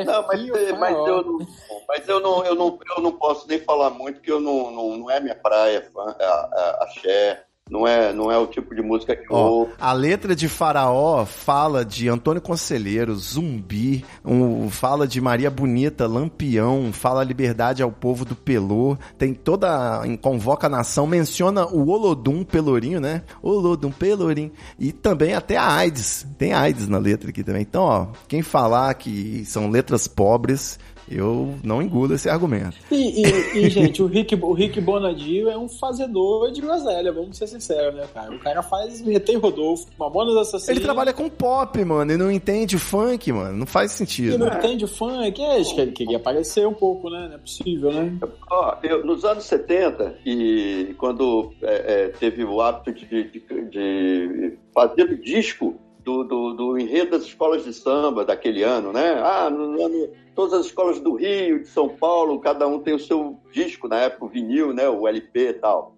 [0.07, 0.41] Não, mas,
[0.79, 1.39] mas eu não
[1.87, 4.97] mas eu não, eu, não, eu não posso nem falar muito, porque eu não, não,
[4.97, 7.45] não é minha praia, a, a, axé.
[7.71, 9.73] Não é, não é o tipo de música que Ó, eu.
[9.81, 16.93] A letra de Faraó fala de Antônio Conselheiro, Zumbi, um, fala de Maria Bonita, Lampião,
[16.93, 20.03] fala liberdade ao povo do Pelô, tem toda.
[20.21, 23.23] convoca a nação, menciona o Olodum Pelourinho, né?
[23.43, 24.53] Olodum Pelourinho.
[24.79, 26.27] E também até a AIDS.
[26.37, 27.63] Tem AIDS na letra aqui também.
[27.63, 30.79] Então, ó, quem falar que são letras pobres
[31.11, 32.77] eu não engulo esse argumento.
[32.91, 37.37] E, e, e gente, o Rick, o Rick Bonadio é um fazedor de groselha, vamos
[37.37, 38.35] ser sinceros, né, cara?
[38.35, 40.69] O cara faz Retém Rodolfo, Mamonas Assassinas.
[40.69, 43.57] Ele trabalha com pop, mano, e não entende o funk, mano.
[43.57, 44.35] Não faz sentido.
[44.35, 47.29] Ele não entende o funk, é, acho que ele queria aparecer um pouco, né?
[47.29, 48.19] Não é possível, né?
[48.51, 53.41] Ó, eu, nos anos 70, e quando é, é, teve o hábito de, de,
[53.71, 59.19] de fazer disco do, do, do, enredo das escolas de samba daquele ano, né?
[59.23, 62.99] Ah, no ano, todas as escolas do Rio, de São Paulo, cada um tem o
[62.99, 64.87] seu disco, na época o vinil, né?
[64.89, 65.97] O LP e tal.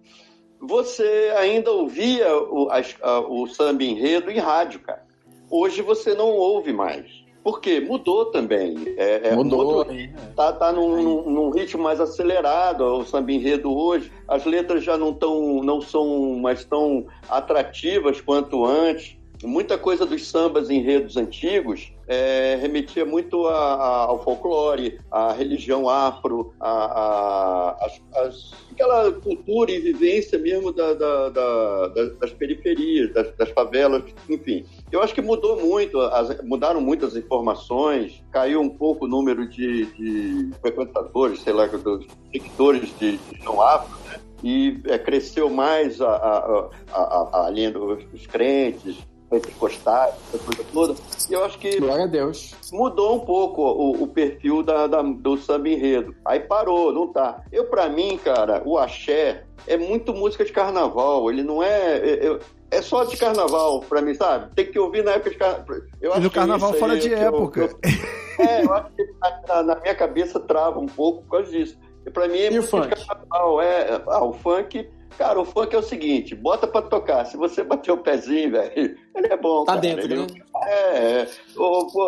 [0.59, 5.05] Você ainda ouvia o, a, o samba enredo em rádio, cara.
[5.51, 7.05] Hoje você não ouve mais.
[7.43, 7.79] Por quê?
[7.79, 8.75] Mudou também.
[8.97, 9.77] É, é Mudou.
[9.77, 9.95] Outro,
[10.35, 14.11] tá, tá num, num, num, ritmo mais acelerado o samba enredo hoje.
[14.27, 20.27] As letras já não, tão, não são mais tão atrativas quanto antes muita coisa dos
[20.27, 29.11] sambas enredos antigos é, remetia muito a, a, ao folclore, à religião afro, as, aquela
[29.11, 31.87] cultura e vivência mesmo da, da, da,
[32.19, 34.65] das periferias, das, das, favelas, enfim.
[34.91, 39.85] Eu acho que mudou muito, as, mudaram muitas informações, caiu um pouco o número de,
[39.85, 44.19] de frequentadores, sei lá, dos seguidores de, de religião afro, né?
[44.43, 48.97] e é, cresceu mais a, a, a, a, linha dos crentes,
[49.29, 50.95] pentecostais, essa coisa toda.
[51.29, 51.79] E eu acho que.
[51.79, 52.55] Glória a Deus.
[52.71, 56.15] Mudou um pouco o, o perfil da, da, do samba enredo.
[56.25, 57.43] Aí parou, não tá.
[57.51, 61.29] Eu, para mim, cara, o axé é muito música de carnaval.
[61.29, 61.97] Ele não é.
[61.97, 64.53] é, é só de carnaval, pra mim, sabe?
[64.53, 65.77] Tem que ouvir na época de carnaval.
[66.01, 67.61] E no carnaval fora de época.
[67.61, 69.03] Eu, eu, é, eu acho que
[69.47, 71.77] na, na, minha cabeça trava um pouco por causa disso.
[72.05, 73.61] E pra mim é e música de carnaval.
[73.61, 77.25] É, ah, o funk Cara, o funk é o seguinte, bota pra tocar.
[77.25, 79.81] Se você bater o pezinho, velho, ele é bom, tá cara.
[79.81, 80.15] dentro, ele...
[80.21, 80.27] né?
[80.63, 81.27] É, é.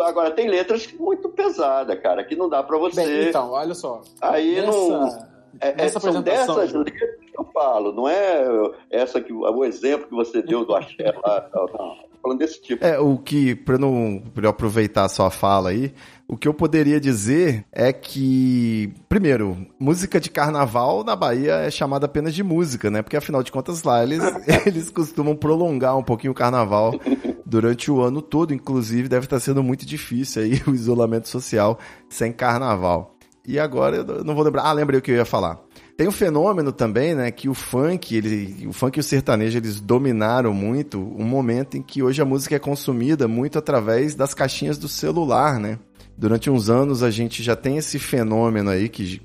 [0.04, 3.04] agora tem letras muito pesadas, cara, que não dá pra você...
[3.04, 4.00] Bem, então, olha só.
[4.20, 5.30] Aí nessa, não...
[5.60, 8.44] É, nessa é, são dessas letras que eu falo, não é
[8.90, 12.84] essa que o exemplo que você deu do axé lá, não falando desse tipo.
[12.84, 15.92] É, o que, pra não pra eu aproveitar a sua fala aí,
[16.30, 22.06] o que eu poderia dizer é que, primeiro, música de carnaval na Bahia é chamada
[22.06, 23.02] apenas de música, né?
[23.02, 24.22] Porque afinal de contas lá eles,
[24.64, 26.94] eles costumam prolongar um pouquinho o carnaval
[27.44, 32.32] durante o ano todo, inclusive deve estar sendo muito difícil aí o isolamento social sem
[32.32, 33.16] carnaval.
[33.44, 34.62] E agora eu não vou lembrar.
[34.62, 35.58] Ah, lembrei o que eu ia falar.
[35.96, 39.80] Tem um fenômeno também, né, que o funk, ele, o funk e o sertanejo, eles
[39.80, 44.78] dominaram muito um momento em que hoje a música é consumida muito através das caixinhas
[44.78, 45.78] do celular, né?
[46.20, 49.22] Durante uns anos a gente já tem esse fenômeno aí que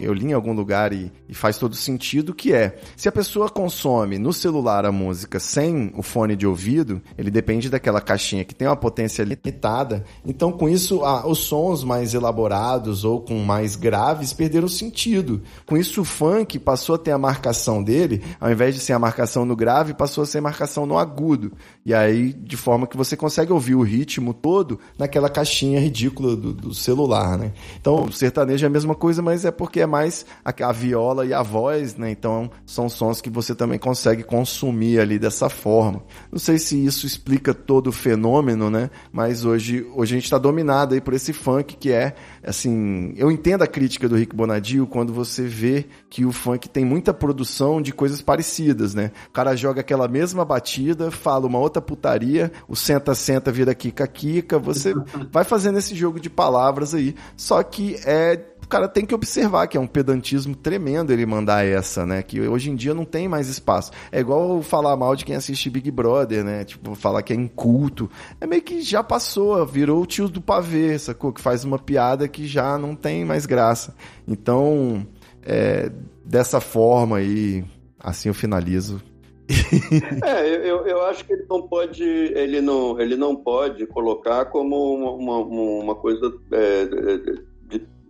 [0.00, 3.50] eu li em algum lugar e, e, faz todo sentido, que é, se a pessoa
[3.50, 8.54] consome no celular a música sem o fone de ouvido, ele depende daquela caixinha que
[8.54, 14.32] tem uma potência limitada, então com isso os sons mais elaborados ou com mais graves
[14.32, 15.42] perderam sentido.
[15.66, 19.00] Com isso o funk passou a ter a marcação dele, ao invés de ser a
[19.00, 21.52] marcação no grave, passou a ser a marcação no agudo.
[21.84, 26.52] E aí, de forma que você consegue ouvir o ritmo todo naquela caixinha ridícula do,
[26.52, 27.52] do, celular, né?
[27.80, 31.26] Então, o sertanejo é a mesma coisa, mas é porque é mais a, a, viola
[31.26, 32.10] e a voz, né?
[32.10, 36.02] Então, são sons que você também consegue consumir ali dessa forma.
[36.30, 38.90] Não sei se isso explica todo o fenômeno, né?
[39.12, 42.14] Mas hoje, hoje a gente está dominado aí por esse funk que é,
[42.46, 43.14] assim...
[43.16, 47.14] Eu entendo a crítica do Rick Bonadio quando você vê que o funk tem muita
[47.14, 49.10] produção de coisas parecidas, né?
[49.28, 54.92] O cara joga aquela mesma batida, fala uma outra putaria, o senta-senta vira kika-kika, você
[55.32, 57.14] vai fazendo esse jogo de de palavras aí.
[57.36, 58.36] Só que é
[58.66, 62.20] o cara tem que observar que é um pedantismo tremendo ele mandar essa, né?
[62.20, 63.92] Que hoje em dia não tem mais espaço.
[64.10, 66.64] É igual falar mal de quem assiste Big Brother, né?
[66.64, 68.10] Tipo, falar que é inculto.
[68.40, 71.32] É meio que já passou, virou o tio do pavê, sacou?
[71.32, 73.94] Que faz uma piada que já não tem mais graça.
[74.26, 75.06] Então,
[75.44, 75.88] é,
[76.24, 77.64] dessa forma aí,
[78.00, 79.00] assim eu finalizo.
[80.26, 84.92] é, eu, eu acho que ele não pode, ele não, ele não pode colocar como
[84.92, 87.46] uma, uma, uma coisa é,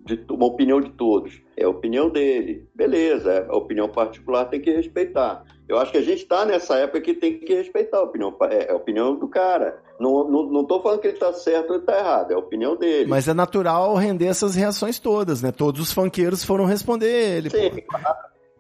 [0.07, 1.43] de, uma opinião de todos.
[1.57, 2.67] É a opinião dele.
[2.75, 5.45] Beleza, é, a opinião particular tem que respeitar.
[5.69, 8.69] Eu acho que a gente está nessa época que tem que respeitar a opinião, é,
[8.69, 9.83] é a opinião do cara.
[9.99, 12.77] Não, não, não tô falando que ele está certo ou está errado, é a opinião
[12.77, 13.11] dele.
[13.11, 15.51] Mas é natural render essas reações todas, né?
[15.51, 17.51] Todos os funkeiros foram responder ele.
[17.51, 17.83] Sim.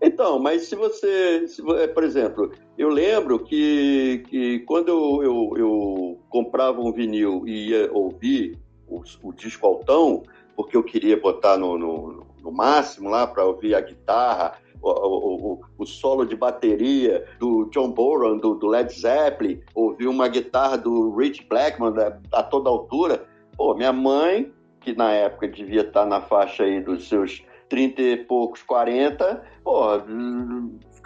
[0.02, 5.52] Então, mas se você, se, é, por exemplo, eu lembro que, que quando eu, eu,
[5.56, 10.22] eu comprava um vinil e ia ouvir o, o disco altão,
[10.56, 15.60] porque eu queria botar no, no, no máximo lá para ouvir a guitarra, o, o,
[15.78, 21.14] o, solo de bateria do John Bonham, do, do, Led Zeppelin, ouvir uma guitarra do
[21.16, 21.92] Rich Blackman
[22.32, 23.26] a toda altura.
[23.56, 28.16] Pô, minha mãe, que na época devia estar na faixa aí dos seus 30 e
[28.18, 30.04] poucos, 40, porra,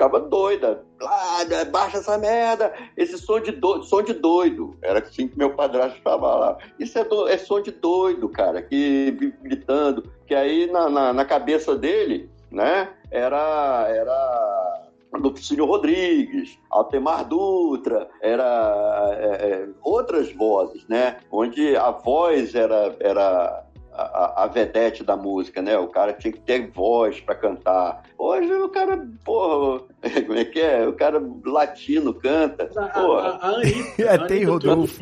[0.01, 0.83] ficava doida.
[1.03, 3.83] Ah, baixa essa merda, esse som de, do...
[3.83, 4.77] som de doido.
[4.81, 6.59] Era assim que meu padrasto falava lá.
[6.79, 7.29] Isso é, do...
[7.29, 10.11] é som de doido, cara, que gritando.
[10.27, 13.87] Que aí na, na, na cabeça dele, né, era.
[13.89, 21.17] era Lupicínio Rodrigues, Altemar Dutra, era é, é, outras vozes, né?
[21.33, 25.77] Onde a voz era, era a, a, vedete da música, né?
[25.79, 28.03] O cara tinha que ter voz para cantar.
[28.17, 29.85] Hoje o cara, porra,
[30.27, 30.87] como é que é?
[30.87, 32.67] O cara latino canta.
[32.67, 33.39] Porra.
[33.41, 35.01] A, a, a Anitta, é, tem Rodolfo.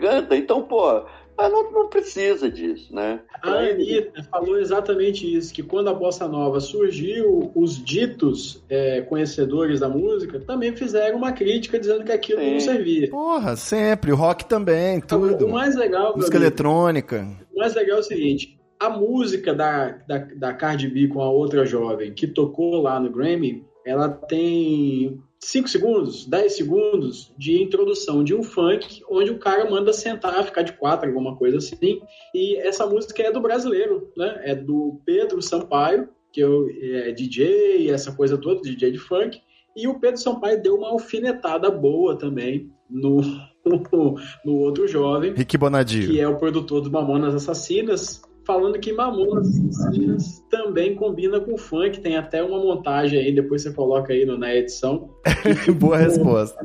[0.00, 1.06] Canta, então, porra
[1.36, 3.20] mas não, não precisa disso, né?
[3.42, 9.80] A Anitta falou exatamente isso, que quando a bossa nova surgiu, os ditos é, conhecedores
[9.80, 12.52] da música também fizeram uma crítica dizendo que aquilo Sim.
[12.52, 13.10] não servia.
[13.10, 14.12] Porra, sempre.
[14.12, 15.46] O rock também, tudo.
[15.46, 16.16] O mais legal...
[16.16, 17.26] Música eletrônica.
[17.54, 21.30] O mais legal é o seguinte, a música da, da, da Cardi B com a
[21.30, 28.24] outra jovem que tocou lá no Grammy, ela tem 5 segundos, 10 segundos de introdução
[28.24, 32.00] de um funk, onde o cara manda sentar, ficar de quatro, alguma coisa assim.
[32.34, 34.40] E essa música é do brasileiro, né?
[34.42, 39.38] É do Pedro Sampaio, que é DJ, essa coisa toda, DJ de funk.
[39.76, 43.20] E o Pedro Sampaio deu uma alfinetada boa também no,
[44.44, 45.34] no outro jovem.
[45.34, 46.10] Rick Bonadio.
[46.10, 52.00] Que é o produtor do Mamonas Assassinas, falando que Mamonas Assassinas também combina com funk.
[52.00, 55.10] Tem até uma montagem aí, depois você coloca aí no, na edição.
[55.78, 56.64] Boa resposta.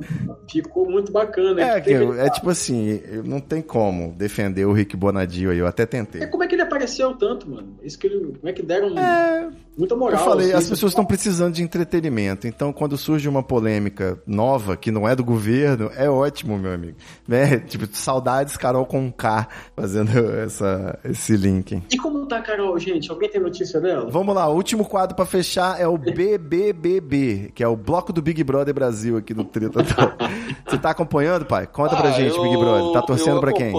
[0.50, 1.62] Ficou muito bacana.
[1.62, 5.86] É, que, é tipo assim, não tem como defender o Rick Bonadio aí, eu até
[5.86, 6.22] tentei.
[6.22, 7.78] É, como é que ele apareceu tanto, mano?
[7.82, 9.50] Isso que ele, como é que deram é,
[9.80, 10.20] muita moral.
[10.20, 14.76] Eu falei, assim, as pessoas estão precisando de entretenimento, então quando surge uma polêmica nova,
[14.76, 16.98] que não é do governo, é ótimo, meu amigo.
[17.28, 17.60] Né?
[17.70, 21.82] Tipo, saudades Carol com K fazendo essa, esse link.
[21.90, 23.10] E como tá a Carol, gente?
[23.10, 24.10] Alguém tem notícia dela?
[24.10, 28.22] Vamos lá, o último quadro para fechar é o BBBB, que é o bloco do
[28.22, 29.80] Big Brother Brasil aqui do Treta
[30.68, 31.68] Você tá acompanhando, pai?
[31.68, 32.94] Conta pra ah, gente, eu, Big Brother.
[32.94, 33.72] Tá torcendo pra quem?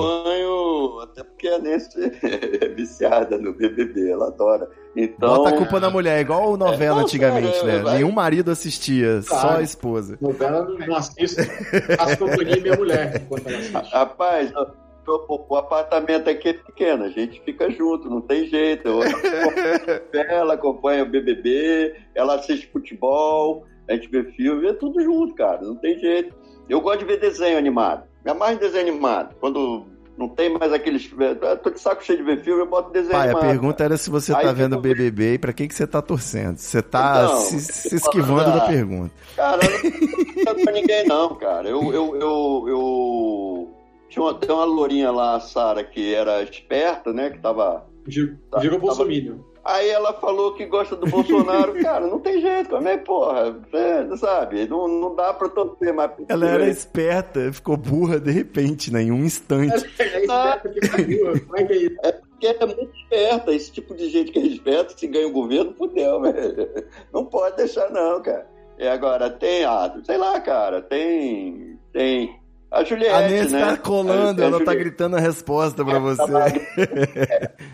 [1.11, 2.13] Até porque a Nancy
[2.63, 4.69] é viciada no BBB, ela adora.
[4.97, 5.37] Então...
[5.37, 7.79] Bota a culpa na mulher, igual novela é, antigamente, é, né?
[7.79, 7.97] Vai...
[7.97, 9.49] Nenhum marido assistia, claro.
[9.49, 10.19] só a esposa.
[10.21, 11.43] Novela não assisto,
[11.97, 13.93] faço companhia minha mulher enquanto ela assiste.
[13.93, 14.53] Rapaz,
[15.07, 18.89] o apartamento aqui é pequeno, a gente fica junto, não tem jeito.
[20.13, 25.61] ela acompanha o BBB, ela assiste futebol, a gente vê filme, é tudo junto, cara,
[25.63, 26.35] não tem jeito.
[26.69, 29.35] Eu gosto de ver desenho animado, é mais desenho animado.
[29.41, 29.87] Quando
[30.21, 31.11] não tem mais aqueles.
[31.63, 33.43] Tô de saco cheio de ver filme, eu boto desenho Pai, animado.
[33.43, 33.89] a pergunta cara.
[33.89, 36.59] era se você Aí tá vendo o BBB e pra quem que você tá torcendo.
[36.59, 39.15] Você tá então, se, se, esquivando da pergunta.
[39.35, 41.71] Cara, não, não pra ninguém não, cara.
[41.71, 43.71] Eu, eu, eu, eu
[44.11, 47.31] tinha uma, tem uma lourinha lá, a Sara, que era esperta, né?
[47.31, 47.87] Que tava.
[48.61, 49.50] Virou Bolsonaro.
[49.65, 51.75] Aí ela falou que gosta do Bolsonaro.
[51.83, 53.57] Cara, não tem jeito, como é, porra?
[53.73, 54.67] É, sabe?
[54.67, 56.11] Não, não dá pra torcer mais.
[56.29, 59.03] Ela era esperta, ficou burra de repente, né?
[59.03, 59.73] Em um instante.
[59.99, 61.97] É, esperta, Como é que é isso?
[62.03, 63.53] É porque é muito esperta.
[63.53, 66.87] Esse tipo de gente que é esperta, se ganha o governo, fudeu, velho.
[67.13, 68.47] Não pode deixar, não, cara.
[68.79, 71.79] E agora, tem, ah, sei lá, cara, tem.
[71.93, 72.40] Tem
[72.71, 73.61] a Juliette, a Nancy né?
[73.61, 76.27] tá colando, ela tá gritando a resposta pra é, você.
[76.33, 76.47] Tá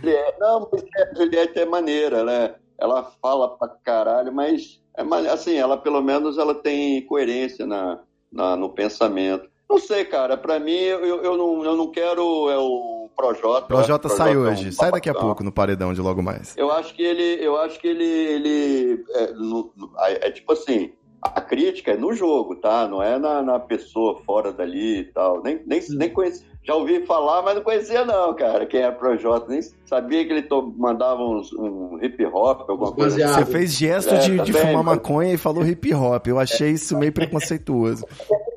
[0.08, 2.54] é, não, mas a Juliette é maneira, né?
[2.78, 8.00] Ela fala pra caralho, mas é, assim, ela pelo menos ela tem coerência na,
[8.32, 9.48] na no pensamento.
[9.68, 13.66] Não sei, cara, pra mim eu, eu, não, eu não quero é o Projota.
[13.66, 16.54] Projota sai Projota é um hoje, sai daqui a pouco no paredão de logo mais.
[16.56, 20.92] Eu acho que ele, eu acho que ele, ele é, no- é tipo assim,
[21.34, 22.86] a crítica é no jogo, tá?
[22.88, 25.42] Não é na, na pessoa fora dali e tal.
[25.42, 29.46] Nem, nem, nem conheci, já ouvi falar, mas não conhecia não, cara, quem é Projota.
[29.48, 33.10] Nem sabia que ele to- mandava uns, um hip hop, alguma coisa.
[33.18, 33.44] Baseado.
[33.44, 36.26] Você fez gesto É, de, tá de bem, fumar mas- maconha e falou hip hop.
[36.26, 38.04] Eu achei isso meio preconceituoso.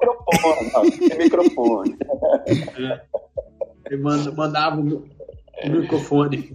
[0.01, 1.97] Microfone, não, tem microfone.
[3.86, 5.03] Ele manda- mandava o
[5.67, 6.51] microfone.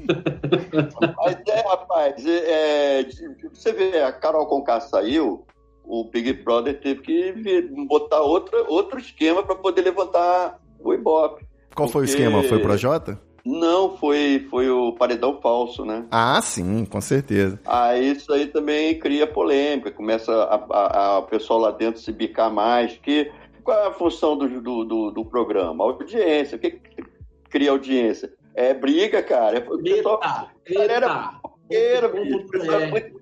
[1.16, 3.06] Mas é, rapaz, é, é,
[3.52, 5.44] você vê, a Carol Conká saiu,
[5.85, 11.45] o Big Brother teve que botar outra, outro esquema para poder levantar o Ibope.
[11.74, 12.43] Qual foi o Porque- esquema?
[12.43, 13.20] Foi o Projota?
[13.47, 16.07] Não, foi, foi o paredão falso, né?
[16.11, 17.61] Ah, sim, com certeza.
[17.66, 22.11] Aí isso aí também cria polêmica, começa a, a- a- o pessoal lá dentro se
[22.11, 23.30] bicar mais, que
[23.62, 25.85] qual é a função do, do, do, do programa?
[25.85, 27.05] Audiência, o que, que
[27.51, 28.32] cria audiência?
[28.55, 29.59] É briga, cara.
[29.59, 30.20] É, o pessoal
[30.64, 31.30] Eita, eita.
[31.43, 32.37] fofoqueiro, bicho.
[32.39, 33.12] O pessoal é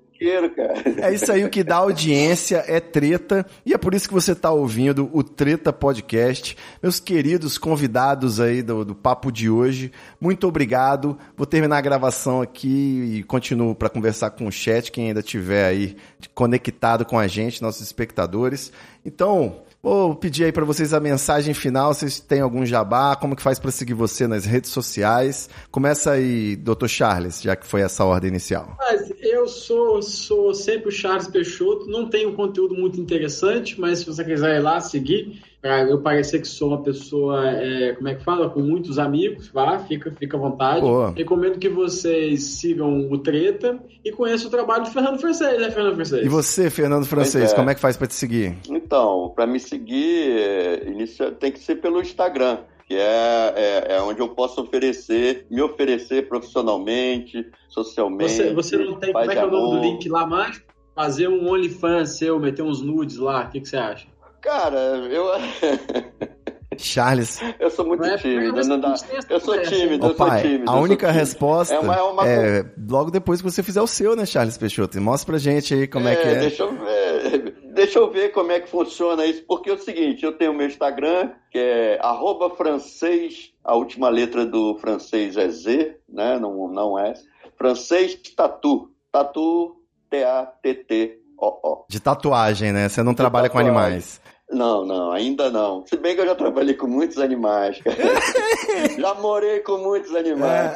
[0.50, 0.82] cara.
[0.98, 4.32] É isso aí, o que dá audiência é treta, e é por isso que você
[4.32, 6.56] está ouvindo o Treta Podcast.
[6.82, 11.18] Meus queridos convidados aí do, do papo de hoje, muito obrigado.
[11.36, 15.66] Vou terminar a gravação aqui e continuo para conversar com o chat, quem ainda tiver
[15.66, 15.96] aí
[16.34, 18.72] conectado com a gente, nossos espectadores.
[19.04, 23.42] Então, vou pedir aí para vocês a mensagem final, vocês têm algum jabá, como que
[23.42, 25.50] faz para seguir você nas redes sociais?
[25.70, 26.86] Começa aí, Dr.
[26.86, 28.76] Charles, já que foi essa ordem inicial.
[28.78, 34.06] Mas eu sou, sou sempre o Charles Peixoto, não tenho conteúdo muito interessante, mas se
[34.06, 38.16] você quiser ir lá seguir, pra eu parecer que sou uma pessoa, é, como é
[38.16, 40.80] que fala, com muitos amigos, vá, fica, fica à vontade.
[40.80, 41.10] Pô.
[41.10, 45.94] Recomendo que vocês sigam o Treta e conheçam o trabalho do Fernando Francês, né, Fernando
[45.94, 46.26] Francês?
[46.26, 47.54] E você, Fernando Francês, é.
[47.54, 48.56] como é que faz para te seguir?
[48.68, 52.58] Então, para me seguir, é, inicia- tem que ser pelo Instagram,
[52.88, 58.32] que é, é, é onde eu posso oferecer, me oferecer profissionalmente, socialmente.
[58.32, 60.60] Você, você não tem, como é que é o nome do link lá mais?
[60.94, 64.11] Fazer um OnlyFans seu, meter uns nudes lá, o que, que você acha?
[64.42, 64.76] Cara,
[65.08, 65.24] eu,
[66.76, 68.60] Charles, eu sou muito é tímido.
[68.66, 68.94] Não dá.
[69.30, 70.70] Eu sou tímido, Ô eu sou pai, tímido.
[70.70, 71.18] a única tímido.
[71.18, 74.58] resposta É uma- é uma- é logo depois que você fizer o seu, né, Charles
[74.58, 75.00] Peixoto?
[75.00, 76.34] Mostra pra gente aí como é, que é.
[76.40, 80.24] Deixa eu, ver, deixa eu ver como é que funciona isso, porque é o seguinte,
[80.24, 85.48] eu tenho o meu Instagram, que é arroba francês, a última letra do francês é
[85.48, 86.38] Z, né?
[86.38, 87.12] Não, não é.
[87.56, 88.90] Francês Tatu.
[89.12, 89.76] Tatu,
[90.10, 91.84] T-A-T-T-O-O.
[91.88, 92.88] De tatuagem, né?
[92.88, 93.78] Você não trabalha com tatuagem.
[93.82, 94.21] animais.
[94.52, 95.84] Não, não, ainda não.
[95.86, 97.96] Se bem que eu já trabalhei com muitos animais, cara.
[99.00, 100.74] já morei com muitos animais.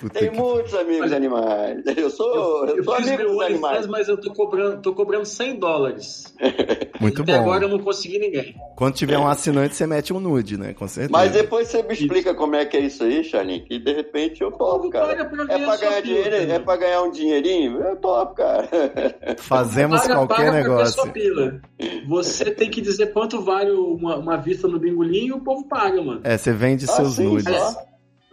[0.00, 1.82] Puta Tem que- muitos amigos animais.
[1.96, 3.86] Eu sou, eu, Eu sou amigo dos animais.
[3.86, 6.34] mas eu tô cobrando, tô cobrando 100 dólares.
[7.00, 7.40] Muito Até bom.
[7.42, 8.54] agora eu não consegui ninguém.
[8.76, 10.72] Quando tiver um assinante, você mete um nude, né?
[10.74, 11.12] Com certeza.
[11.12, 14.40] Mas depois você me explica como é que é isso aí, Charlinho, que de repente
[14.42, 15.08] eu topo, cara.
[15.08, 16.60] Paga pra É pra ganhar pila, dinheiro, é cara.
[16.60, 17.80] pra ganhar um dinheirinho?
[17.80, 18.68] Eu topo, cara.
[19.38, 21.12] Fazemos Paga- qualquer paga negócio.
[21.12, 21.60] pila.
[22.08, 26.00] Você tem que dizer quanto vale uma, uma vista no bingolinho e o povo paga,
[26.02, 26.20] mano.
[26.24, 27.44] É, você vende Ah, seus sim, nudes.
[27.44, 27.82] só.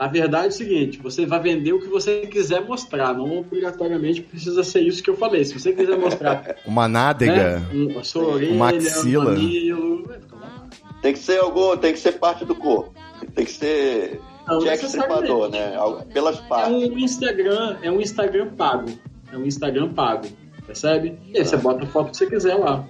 [0.01, 4.19] Na verdade é o seguinte, você vai vender o que você quiser mostrar, não obrigatoriamente
[4.23, 5.45] precisa ser isso que eu falei.
[5.45, 7.59] Se você quiser mostrar Uma nádega.
[7.59, 9.35] né, um, a sua orelha, uma axila.
[9.35, 10.03] um.
[11.03, 12.91] Tem que ser algum, tem que ser parte do corpo.
[13.35, 14.83] Tem que ser Não Jack.
[14.85, 15.73] Stripador, né?
[16.11, 16.73] Pelas É partes.
[16.73, 18.89] um Instagram, é um Instagram pago.
[19.31, 20.27] É um Instagram pago,
[20.65, 21.15] percebe?
[21.31, 22.83] E aí você bota a foto que você quiser lá.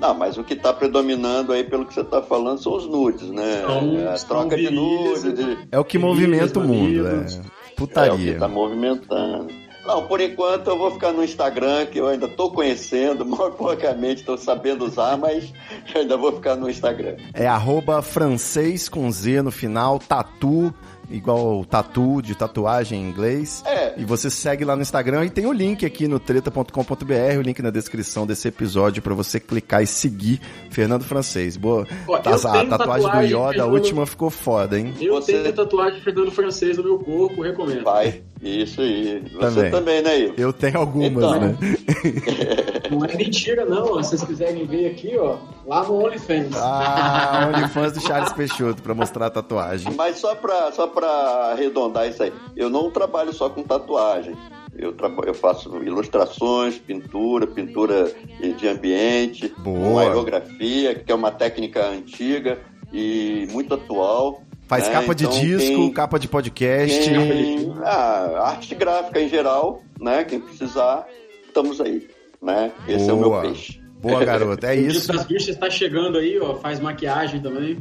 [0.00, 3.30] Não, mas o que tá predominando aí, pelo que você tá falando, são os nudes,
[3.30, 3.62] né?
[3.66, 5.22] São- É a troca de nudes.
[5.34, 7.34] de- É o que movimenta o mundo, mamilos.
[7.34, 7.36] é.
[7.36, 8.38] É o que Putaria.
[8.38, 9.48] tá movimentando.
[9.86, 14.22] Não, por enquanto eu vou ficar no Instagram, que eu ainda tô conhecendo, mal porcamente
[14.22, 15.50] tô sabendo usar, mas
[15.94, 17.16] eu ainda vou ficar no Instagram.
[17.32, 20.74] É arroba francês com Z no final, tatu,
[21.10, 23.62] igual tatu de tatuagem em inglês.
[23.66, 23.94] É.
[23.96, 27.60] E você segue lá no Instagram e tem o link aqui no treta.com.br, o link
[27.62, 30.40] na descrição desse episódio pra você clicar e seguir
[30.70, 31.56] Fernando Francês.
[31.56, 31.86] Boa.
[32.06, 34.94] Ó, Tá- a tenho tatuagem do tatuagem, Yoda, a Fernando- última ficou foda, hein?
[35.00, 37.84] Eu Você- tenho tatuagem de Fernando Francês no meu corpo, recomendo.
[37.84, 39.22] Vai, isso aí.
[39.32, 39.70] Você Também.
[39.70, 40.34] também, né, Ivo?
[40.36, 41.40] Eu tenho algumas, Então.
[41.40, 41.56] né?
[42.90, 44.02] Não é mentira, não.
[44.02, 45.36] Se vocês quiserem ver aqui, ó,
[45.66, 46.54] lá no OnlyFans.
[46.56, 49.92] Ah, OnlyFans do Charles Peixoto pra mostrar a tatuagem.
[49.94, 51.08] Mas só pra, só pra
[51.52, 54.36] arredondar isso aí, eu não trabalho só com tatuagem.
[54.76, 54.94] Eu,
[55.26, 58.12] eu faço ilustrações, pintura, pintura
[58.56, 60.02] de ambiente, Boa.
[60.02, 62.58] aerografia, que é uma técnica antiga
[62.92, 64.42] e muito atual.
[64.68, 64.92] Faz né?
[64.92, 67.08] capa de Então, disco, quem- capa de podcast.
[67.10, 70.22] quem- ah, arte gráfica em geral, né?
[70.24, 71.06] Quem precisar,
[71.46, 72.06] estamos aí.
[72.42, 72.70] Né?
[72.86, 73.42] Esse é o Boa.
[73.42, 73.80] meu peixe.
[74.00, 74.64] Boa, garoto.
[74.64, 75.08] É O isso.
[75.12, 76.54] das bichas tá chegando aí, ó.
[76.54, 77.78] Faz maquiagem também.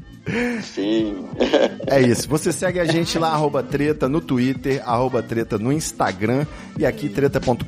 [0.62, 1.26] Sim.
[1.90, 2.28] É isso.
[2.28, 6.46] Você segue a gente lá, arroba treta, no Twitter, arroba treta no Instagram
[6.78, 7.64] e aqui treta.com.br.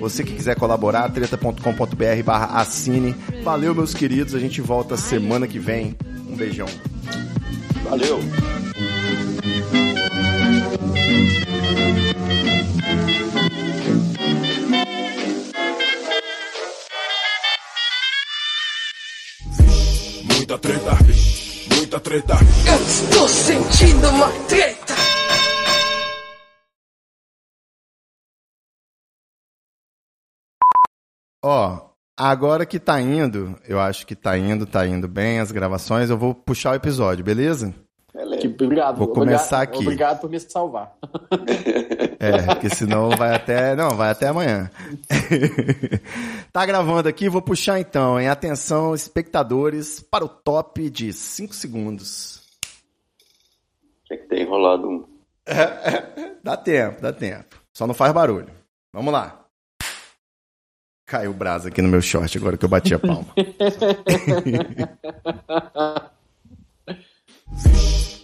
[0.00, 3.14] Você que quiser colaborar, treta.com.br barra assine.
[3.44, 4.34] Valeu, meus queridos.
[4.34, 5.94] A gente volta semana que vem.
[6.26, 6.66] Um beijão.
[7.84, 8.18] Valeu.
[20.56, 20.90] Muita treta,
[21.76, 22.34] muita treta.
[22.66, 24.94] Eu estou sentindo uma treta.
[31.44, 36.08] Ó, agora que tá indo, eu acho que tá indo, tá indo bem as gravações,
[36.08, 37.74] eu vou puxar o episódio, beleza?
[38.26, 38.42] Beleza.
[38.42, 38.96] Que, obrigado.
[38.98, 39.84] Vou começar obrigado, aqui.
[39.84, 40.96] Obrigado por me salvar.
[42.18, 43.76] É, porque senão vai até.
[43.76, 44.70] Não, vai até amanhã.
[46.52, 52.42] tá gravando aqui, vou puxar então, em atenção, espectadores, para o top de 5 segundos.
[54.04, 55.04] Tinha que ter enrolado um.
[56.42, 57.60] Dá tempo, dá tempo.
[57.72, 58.50] Só não faz barulho.
[58.92, 59.44] Vamos lá.
[61.04, 63.26] Caiu o brasa aqui no meu short agora que eu bati a palma.